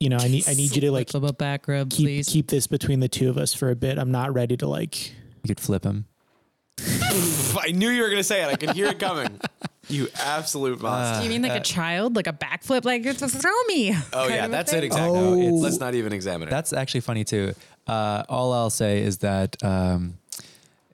you 0.00 0.08
know, 0.08 0.16
I 0.16 0.26
need, 0.26 0.48
I 0.48 0.54
need 0.54 0.74
you 0.74 0.80
to 0.82 0.90
like 0.90 1.10
Flip 1.10 1.22
a 1.22 1.32
back 1.32 1.68
rub, 1.68 1.88
keep 1.90 2.04
please. 2.06 2.28
keep 2.28 2.48
this 2.48 2.66
between 2.66 2.98
the 2.98 3.08
two 3.08 3.30
of 3.30 3.38
us 3.38 3.54
for 3.54 3.70
a 3.70 3.76
bit. 3.76 3.96
I'm 3.98 4.10
not 4.10 4.34
ready 4.34 4.56
to 4.56 4.66
like. 4.66 5.10
You 5.44 5.48
could 5.54 5.60
flip 5.60 5.84
him. 5.84 6.06
I 6.80 7.70
knew 7.72 7.88
you 7.90 8.02
were 8.02 8.08
going 8.08 8.18
to 8.18 8.24
say 8.24 8.42
it. 8.42 8.48
I 8.48 8.56
could 8.56 8.70
hear 8.70 8.86
it 8.86 8.98
coming. 8.98 9.40
You 9.88 10.08
absolute 10.24 10.80
monster. 10.80 11.18
Do 11.20 11.24
you 11.24 11.30
mean 11.30 11.42
like 11.48 11.60
a 11.60 11.64
child, 11.64 12.16
like 12.16 12.26
a 12.26 12.32
backflip, 12.32 12.84
like 12.84 13.06
it's 13.06 13.22
a 13.22 13.28
throw 13.28 13.52
me? 13.68 13.94
oh, 14.12 14.28
yeah, 14.28 14.48
that's 14.48 14.72
it 14.72 14.82
exactly. 14.84 15.12
No, 15.20 15.34
it's- 15.34 15.62
Let's 15.62 15.78
not 15.80 15.94
even 15.94 16.12
examine 16.12 16.48
it. 16.48 16.50
That's 16.50 16.72
actually 16.72 17.00
funny 17.00 17.24
too. 17.24 17.54
Uh, 17.86 18.24
all 18.28 18.52
I'll 18.52 18.70
say 18.70 19.02
is 19.02 19.18
that 19.18 19.62
um, 19.62 20.18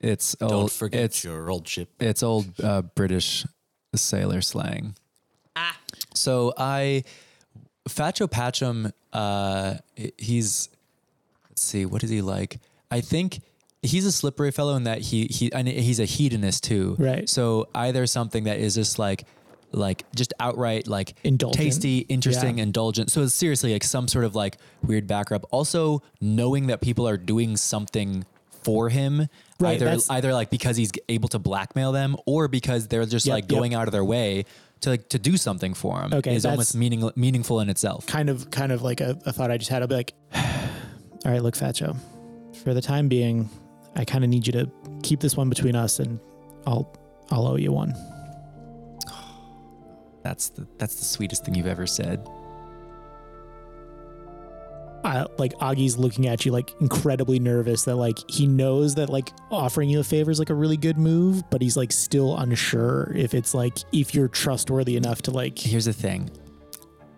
it's 0.00 0.34
Don't 0.34 0.52
old, 0.52 0.72
forget 0.72 1.04
it's 1.04 1.24
your 1.24 1.50
old 1.50 1.66
ship. 1.66 1.88
it's 2.00 2.22
old 2.22 2.46
uh, 2.62 2.82
British 2.82 3.46
sailor 3.94 4.42
slang. 4.42 4.94
Ah. 5.56 5.76
So 6.14 6.52
I, 6.58 7.04
Fatcho 7.88 8.28
Patchum, 8.28 8.92
uh, 9.12 9.74
he's, 10.18 10.68
let's 11.48 11.62
see, 11.62 11.86
what 11.86 12.04
is 12.04 12.10
he 12.10 12.20
like? 12.20 12.58
I 12.90 13.00
think 13.00 13.40
he's 13.82 14.06
a 14.06 14.12
slippery 14.12 14.50
fellow 14.50 14.76
in 14.76 14.84
that 14.84 15.00
he 15.00 15.26
he 15.26 15.52
and 15.52 15.66
he's 15.68 15.98
a 16.00 16.04
hedonist 16.04 16.64
too. 16.64 16.96
Right. 16.98 17.28
So 17.28 17.68
either 17.74 18.06
something 18.06 18.44
that 18.44 18.58
is 18.58 18.74
just 18.74 18.98
like 18.98 19.24
like 19.74 20.04
just 20.14 20.34
outright 20.38 20.86
like 20.86 21.14
Indulgent. 21.24 21.62
tasty, 21.62 21.98
interesting, 22.00 22.58
Yeah. 22.58 22.64
indulgent. 22.64 23.10
So 23.10 23.22
it's 23.22 23.32
seriously 23.34 23.72
like 23.72 23.84
some 23.84 24.06
sort 24.06 24.24
of 24.26 24.34
like 24.34 24.58
weird 24.82 25.06
back 25.06 25.30
rub. 25.30 25.46
Also 25.50 26.02
knowing 26.20 26.66
that 26.66 26.80
people 26.82 27.08
are 27.08 27.16
doing 27.16 27.56
something 27.56 28.24
for 28.62 28.90
him. 28.90 29.28
Right, 29.58 29.80
Either 29.82 29.98
either 30.10 30.32
like 30.34 30.50
because 30.50 30.76
he's 30.76 30.92
able 31.08 31.28
to 31.30 31.38
blackmail 31.38 31.90
them 31.92 32.16
or 32.26 32.48
because 32.48 32.88
they're 32.88 33.06
just 33.06 33.26
Yep, 33.26 33.32
like 33.32 33.44
yep. 33.44 33.48
going 33.50 33.74
out 33.74 33.88
of 33.88 33.92
their 33.92 34.04
way 34.04 34.44
to 34.80 34.90
like 34.90 35.08
to 35.10 35.18
do 35.18 35.36
something 35.36 35.72
for 35.74 36.02
him 36.02 36.12
Okay, 36.12 36.34
is 36.34 36.44
almost 36.44 36.74
meaning 36.76 37.08
meaningful 37.16 37.60
in 37.60 37.70
itself. 37.70 38.06
kind 38.06 38.28
of 38.28 38.50
kind 38.50 38.72
of 38.72 38.82
like 38.82 39.00
a, 39.00 39.16
a 39.24 39.32
thought 39.32 39.50
I 39.50 39.56
just 39.56 39.70
had. 39.70 39.80
I'll 39.82 39.88
be 39.88 39.94
like, 39.94 40.12
all 40.34 41.30
right, 41.32 41.42
look, 41.42 41.56
Fat 41.56 41.76
Joe, 41.76 41.96
for 42.62 42.74
the 42.74 42.82
time 42.82 43.08
being, 43.08 43.48
I 43.96 44.04
kind 44.04 44.24
of 44.24 44.30
need 44.30 44.46
you 44.46 44.52
to 44.54 44.70
keep 45.02 45.20
this 45.20 45.36
one 45.36 45.48
between 45.48 45.76
us, 45.76 45.98
and 45.98 46.18
I'll 46.66 46.94
I'll 47.30 47.46
owe 47.46 47.56
you 47.56 47.72
one. 47.72 47.94
That's 50.22 50.48
the 50.50 50.66
that's 50.78 50.96
the 50.96 51.04
sweetest 51.04 51.44
thing 51.44 51.54
you've 51.54 51.66
ever 51.66 51.86
said. 51.86 52.26
I, 55.04 55.26
like 55.36 55.52
Oggy's 55.60 55.96
looking 55.98 56.28
at 56.28 56.46
you 56.46 56.52
like 56.52 56.72
incredibly 56.80 57.40
nervous 57.40 57.82
that 57.84 57.96
like 57.96 58.18
he 58.30 58.46
knows 58.46 58.94
that 58.94 59.10
like 59.10 59.32
offering 59.50 59.88
you 59.88 59.98
a 59.98 60.04
favor 60.04 60.30
is 60.30 60.38
like 60.38 60.50
a 60.50 60.54
really 60.54 60.76
good 60.76 60.96
move, 60.96 61.42
but 61.50 61.60
he's 61.60 61.76
like 61.76 61.90
still 61.90 62.36
unsure 62.36 63.12
if 63.16 63.34
it's 63.34 63.52
like 63.52 63.78
if 63.92 64.14
you're 64.14 64.28
trustworthy 64.28 64.96
enough 64.96 65.20
to 65.22 65.32
like 65.32 65.58
Here's 65.58 65.86
the 65.86 65.92
thing. 65.92 66.30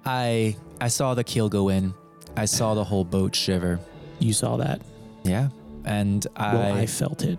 I 0.07 0.57
I 0.81 0.89
saw 0.89 1.13
the 1.15 1.25
keel 1.25 1.51
go 1.51 1.69
in. 1.69 1.93
I 2.37 2.47
saw 2.47 2.75
the 2.75 2.85
whole 2.85 3.05
boat 3.05 3.35
shiver. 3.37 3.79
you 4.19 4.33
saw 4.33 4.57
that. 4.57 4.81
Yeah. 5.23 5.51
And 5.85 6.27
I 6.37 6.55
Well, 6.55 6.75
I 6.75 6.87
felt 6.87 7.23
it. 7.23 7.39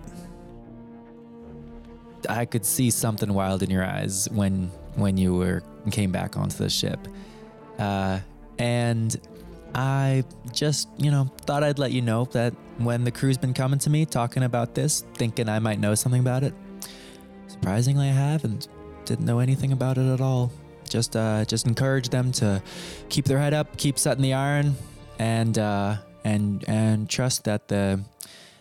I 2.29 2.45
could 2.45 2.65
see 2.65 2.89
something 2.89 3.33
wild 3.33 3.63
in 3.63 3.69
your 3.69 3.85
eyes 3.85 4.27
when 4.31 4.71
when 4.95 5.17
you 5.17 5.35
were 5.35 5.61
came 5.91 6.11
back 6.11 6.37
onto 6.37 6.57
the 6.57 6.69
ship, 6.69 7.07
uh, 7.77 8.19
and 8.57 9.15
I 9.75 10.23
just 10.51 10.89
you 10.97 11.11
know 11.11 11.29
thought 11.41 11.63
I'd 11.63 11.79
let 11.79 11.91
you 11.91 12.01
know 12.01 12.25
that 12.31 12.53
when 12.77 13.03
the 13.03 13.11
crew's 13.11 13.37
been 13.37 13.53
coming 13.53 13.79
to 13.79 13.89
me 13.89 14.05
talking 14.05 14.43
about 14.43 14.73
this, 14.73 15.03
thinking 15.15 15.49
I 15.49 15.59
might 15.59 15.79
know 15.79 15.95
something 15.95 16.21
about 16.21 16.43
it. 16.43 16.53
Surprisingly, 17.47 18.09
I 18.09 18.13
haven't. 18.13 18.67
Didn't 19.05 19.25
know 19.25 19.39
anything 19.39 19.71
about 19.71 19.97
it 19.97 20.11
at 20.11 20.21
all. 20.21 20.51
Just 20.89 21.15
uh, 21.15 21.45
just 21.45 21.67
encourage 21.67 22.09
them 22.09 22.31
to 22.33 22.61
keep 23.09 23.25
their 23.25 23.39
head 23.39 23.53
up, 23.53 23.77
keep 23.77 23.99
setting 23.99 24.23
the 24.23 24.33
iron, 24.33 24.75
and 25.19 25.57
uh, 25.57 25.97
and 26.23 26.63
and 26.67 27.09
trust 27.09 27.43
that 27.43 27.67
the 27.67 27.99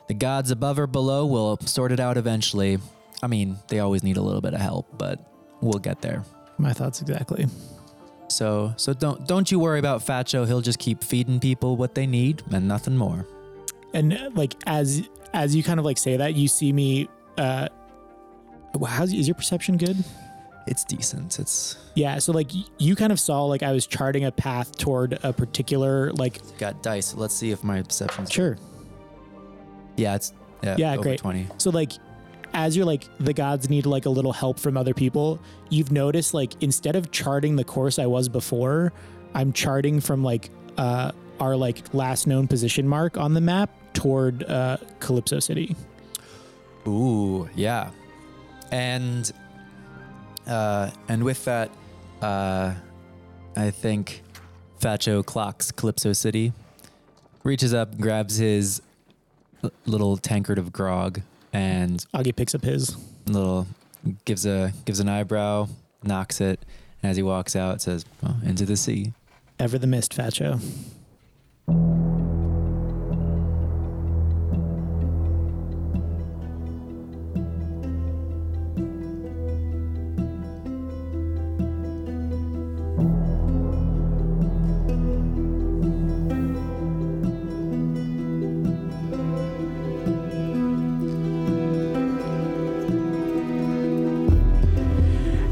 the 0.09 0.15
gods 0.15 0.51
above 0.51 0.79
or 0.79 0.87
below 0.87 1.27
will 1.27 1.59
sort 1.65 1.93
it 1.93 2.01
out 2.01 2.17
eventually. 2.17 2.79
I 3.23 3.27
mean, 3.27 3.57
they 3.69 3.81
always 3.81 4.03
need 4.03 4.17
a 4.17 4.23
little 4.23 4.41
bit 4.41 4.55
of 4.55 4.61
help, 4.61 4.87
but 4.99 5.19
we'll 5.61 5.79
get 5.79 6.03
there. 6.03 6.25
My 6.59 6.73
thoughts 6.73 7.01
exactly. 7.01 7.47
So 8.29 8.75
so 8.77 8.93
don't 8.95 9.27
don't 9.27 9.51
you 9.51 9.59
worry 9.59 9.79
about 9.79 10.01
Facio. 10.05 10.47
He'll 10.47 10.61
just 10.61 10.79
keep 10.79 11.03
feeding 11.05 11.41
people 11.41 11.77
what 11.77 11.95
they 11.95 12.07
need 12.07 12.43
and 12.51 12.67
nothing 12.69 12.97
more. 12.97 13.27
And 13.93 14.19
like 14.35 14.55
as 14.67 15.09
as 15.33 15.55
you 15.55 15.63
kind 15.63 15.79
of 15.79 15.85
like 15.85 15.99
say 15.99 16.17
that, 16.17 16.35
you 16.35 16.49
see 16.49 16.73
me. 16.73 17.09
uh 17.39 17.69
How's 18.87 19.13
is 19.13 19.29
your 19.29 19.37
perception 19.37 19.77
good? 19.77 20.03
It's 20.67 20.85
decent. 20.85 21.39
It's 21.39 21.77
Yeah, 21.95 22.19
so 22.19 22.33
like 22.33 22.51
you 22.79 22.97
kind 22.97 23.13
of 23.13 23.21
saw 23.21 23.45
like 23.45 23.63
I 23.63 23.73
was 23.73 23.87
charting 23.87 24.25
a 24.25 24.33
path 24.33 24.77
toward 24.77 25.19
a 25.23 25.33
particular 25.33 26.13
like 26.13 26.41
got 26.59 26.83
dice. 26.83 27.15
Let's 27.15 27.35
see 27.35 27.51
if 27.51 27.63
my 27.63 27.83
perception. 27.83 28.27
sure. 28.27 28.57
Yeah, 29.97 30.15
it's 30.17 30.33
yeah, 30.63 30.77
Yeah, 30.79 30.93
over 30.95 31.03
great. 31.03 31.19
twenty. 31.19 31.47
So 31.59 31.71
like 31.71 31.93
as 32.53 32.77
you're 32.77 32.87
like 32.87 33.05
the 33.19 33.33
gods 33.33 33.69
need 33.69 33.85
like 33.87 34.07
a 34.07 34.11
little 34.11 34.33
help 34.33 34.59
from 34.59 34.77
other 34.77 34.95
people, 34.95 35.41
you've 35.71 35.91
noticed 35.93 36.35
like 36.35 36.63
instead 36.63 36.97
of 36.97 37.11
charting 37.11 37.57
the 37.57 37.65
course 37.65 37.99
I 37.99 38.07
was 38.07 38.29
before, 38.29 38.93
I'm 39.35 39.53
charting 39.53 40.01
from 40.01 40.23
like 40.23 40.51
uh 40.79 41.13
our 41.41 41.57
like 41.57 41.93
last 41.95 42.27
known 42.27 42.47
position 42.47 42.87
mark 42.89 43.17
on 43.19 43.35
the 43.35 43.41
map 43.41 43.71
toward 43.93 44.45
uh 44.45 44.77
Calypso 45.01 45.41
City. 45.41 45.75
Ooh, 46.87 47.49
yeah. 47.55 47.91
And 48.71 49.31
uh 50.47 50.91
and 51.09 51.25
with 51.25 51.45
that, 51.45 51.71
uh 52.23 52.75
I 53.57 53.71
think 53.71 54.23
Facio 54.81 55.25
clocks 55.25 55.71
Calypso 55.73 56.13
City, 56.13 56.53
reaches 57.43 57.73
up, 57.73 57.99
grabs 57.99 58.37
his 58.37 58.83
little 59.87 60.17
tankard 60.17 60.59
of 60.59 60.73
grog 60.73 61.21
and 61.53 62.05
Oggy 62.15 62.35
picks 62.35 62.55
up 62.55 62.65
his. 62.65 62.97
little 63.27 63.67
gives 64.25 64.45
a 64.45 64.73
gives 64.85 65.01
an 65.01 65.09
eyebrow, 65.09 65.69
knocks 66.03 66.41
it, 66.41 66.61
and 67.03 67.11
as 67.11 67.17
he 67.17 67.23
walks 67.23 67.57
out 67.57 67.81
says, 67.81 68.05
well, 68.23 68.37
into 68.45 68.67
the 68.67 68.77
sea. 68.77 69.13
Ever 69.59 69.79
the 69.79 69.87
mist, 69.87 70.15
Facio. 70.15 70.61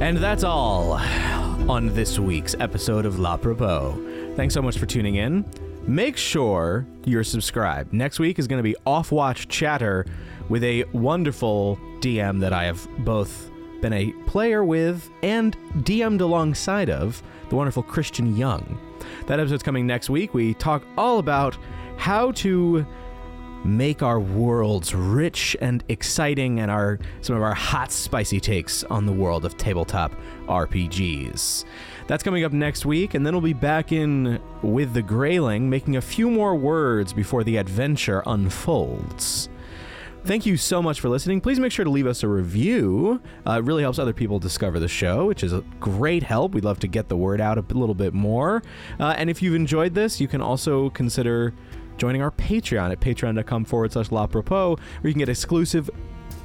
And 0.02 0.18
that's 0.18 0.42
all 0.42 0.94
on 1.70 1.94
this 1.94 2.18
week's 2.18 2.56
episode 2.58 3.06
of 3.06 3.20
La 3.20 3.36
Propos. 3.36 4.34
Thanks 4.34 4.52
so 4.52 4.60
much 4.60 4.76
for 4.76 4.84
tuning 4.84 5.14
in. 5.14 5.44
Make 5.86 6.16
sure 6.16 6.84
you're 7.04 7.22
subscribed. 7.22 7.92
Next 7.92 8.18
week 8.18 8.40
is 8.40 8.48
going 8.48 8.58
to 8.58 8.64
be 8.64 8.74
Off 8.84 9.12
Watch 9.12 9.46
Chatter 9.46 10.04
with 10.48 10.64
a 10.64 10.82
wonderful 10.92 11.78
DM 12.00 12.40
that 12.40 12.52
I 12.52 12.64
have 12.64 12.84
both 13.04 13.48
been 13.80 13.92
a 13.92 14.10
player 14.26 14.64
with 14.64 15.08
and 15.22 15.56
DM'd 15.84 16.20
alongside 16.20 16.90
of, 16.90 17.22
the 17.48 17.54
wonderful 17.54 17.84
Christian 17.84 18.36
Young. 18.36 18.80
That 19.28 19.38
episode's 19.38 19.62
coming 19.62 19.86
next 19.86 20.10
week. 20.10 20.34
We 20.34 20.54
talk 20.54 20.82
all 20.98 21.20
about 21.20 21.56
how 21.96 22.32
to 22.32 22.84
make 23.64 24.02
our 24.02 24.18
worlds 24.18 24.94
rich 24.94 25.56
and 25.60 25.84
exciting 25.88 26.60
and 26.60 26.70
our 26.70 26.98
some 27.20 27.36
of 27.36 27.42
our 27.42 27.54
hot 27.54 27.92
spicy 27.92 28.40
takes 28.40 28.84
on 28.84 29.06
the 29.06 29.12
world 29.12 29.44
of 29.44 29.56
tabletop 29.56 30.14
RPGs. 30.46 31.64
That's 32.06 32.22
coming 32.22 32.44
up 32.44 32.52
next 32.52 32.84
week 32.84 33.14
and 33.14 33.24
then 33.24 33.34
we'll 33.34 33.42
be 33.42 33.52
back 33.52 33.92
in 33.92 34.40
with 34.62 34.92
the 34.94 35.02
Grayling 35.02 35.70
making 35.70 35.96
a 35.96 36.00
few 36.00 36.30
more 36.30 36.54
words 36.54 37.12
before 37.12 37.44
the 37.44 37.56
adventure 37.56 38.22
unfolds. 38.26 39.48
Thank 40.24 40.46
you 40.46 40.56
so 40.56 40.80
much 40.80 41.00
for 41.00 41.08
listening. 41.08 41.40
Please 41.40 41.58
make 41.58 41.72
sure 41.72 41.84
to 41.84 41.90
leave 41.90 42.06
us 42.06 42.22
a 42.22 42.28
review. 42.28 43.20
Uh, 43.44 43.58
it 43.58 43.64
really 43.64 43.82
helps 43.82 43.98
other 43.98 44.12
people 44.12 44.38
discover 44.38 44.78
the 44.78 44.86
show, 44.86 45.26
which 45.26 45.42
is 45.42 45.52
a 45.52 45.64
great 45.80 46.22
help. 46.22 46.54
We'd 46.54 46.64
love 46.64 46.78
to 46.80 46.86
get 46.86 47.08
the 47.08 47.16
word 47.16 47.40
out 47.40 47.58
a 47.58 47.62
little 47.76 47.94
bit 47.94 48.14
more. 48.14 48.62
Uh, 49.00 49.14
and 49.18 49.28
if 49.28 49.42
you've 49.42 49.56
enjoyed 49.56 49.94
this, 49.94 50.20
you 50.20 50.28
can 50.28 50.40
also 50.40 50.90
consider 50.90 51.52
joining 52.02 52.20
our 52.20 52.32
Patreon 52.32 52.90
at 52.90 52.98
patreon.com 52.98 53.64
forward 53.64 53.92
slash 53.92 54.10
la 54.10 54.26
propos, 54.26 54.76
where 54.76 55.08
you 55.08 55.12
can 55.12 55.20
get 55.20 55.28
exclusive 55.28 55.88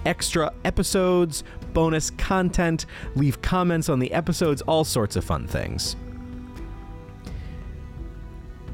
extra 0.05 0.53
episodes, 0.63 1.43
bonus 1.73 2.11
content, 2.11 2.85
leave 3.15 3.41
comments 3.41 3.89
on 3.89 3.97
the 3.97 4.13
episodes, 4.13 4.61
all 4.61 4.83
sorts 4.83 5.15
of 5.15 5.23
fun 5.23 5.47
things. 5.47 5.95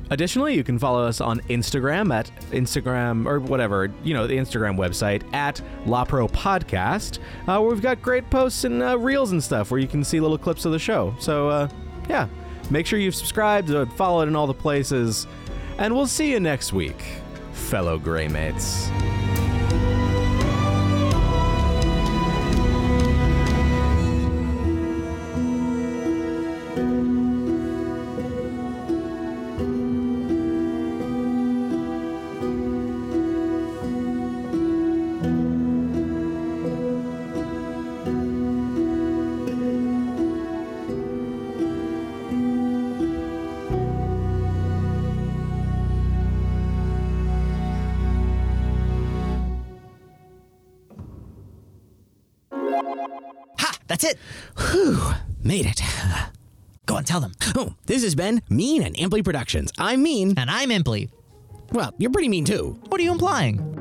Additionally, 0.10 0.56
you 0.56 0.64
can 0.66 0.78
follow 0.78 1.08
us 1.08 1.22
on 1.22 1.40
Instagram 1.44 2.14
at 2.14 2.30
Instagram 2.52 3.28
or 3.28 3.40
whatever, 3.40 3.90
you 4.04 4.14
know, 4.14 4.28
the 4.28 4.36
Instagram 4.36 4.76
website 4.76 5.24
at 5.34 5.62
LaPro 5.86 6.30
Podcast, 6.32 7.20
uh, 7.48 7.62
where 7.62 7.72
we've 7.72 7.82
got 7.82 8.02
great 8.02 8.30
posts 8.30 8.66
and 8.66 8.84
uh, 8.84 9.00
reels 9.00 9.32
and 9.32 9.42
stuff 9.42 9.72
where 9.72 9.80
you 9.80 9.88
can 9.88 10.04
see 10.04 10.20
little 10.20 10.38
clips 10.38 10.66
of 10.66 10.74
the 10.74 10.80
show. 10.80 11.16
So, 11.18 11.48
uh, 11.48 11.70
yeah, 12.10 12.28
make 12.70 12.86
sure 12.86 13.00
you've 13.00 13.16
subscribed, 13.16 13.72
uh, 13.72 13.86
follow 13.86 14.22
it 14.22 14.28
in 14.28 14.36
all 14.36 14.48
the 14.48 14.54
places, 14.54 15.28
and 15.78 15.96
we'll 15.96 16.08
see 16.08 16.32
you 16.32 16.40
next 16.40 16.74
week, 16.74 17.02
fellow 17.54 17.98
Gray 17.98 18.28
That's 54.04 54.16
it. 54.16 55.16
Made 55.44 55.66
it. 55.66 55.82
Go 56.86 56.96
on, 56.96 57.06
tell 57.06 57.22
them. 57.22 57.32
Oh, 57.56 57.76
this 57.86 58.04
has 58.04 58.16
been 58.16 58.42
Mean 58.50 58.84
and 58.84 58.98
Imply 58.98 59.22
Productions. 59.22 59.72
I'm 59.78 60.04
mean. 60.04 60.34
And 60.38 60.52
I'm 60.52 60.72
Imply. 60.72 61.08
Well, 61.72 61.94
you're 61.98 62.12
pretty 62.12 62.28
mean 62.28 62.44
too. 62.44 62.78
What 62.90 63.00
are 63.00 63.04
you 63.04 63.12
implying? 63.12 63.73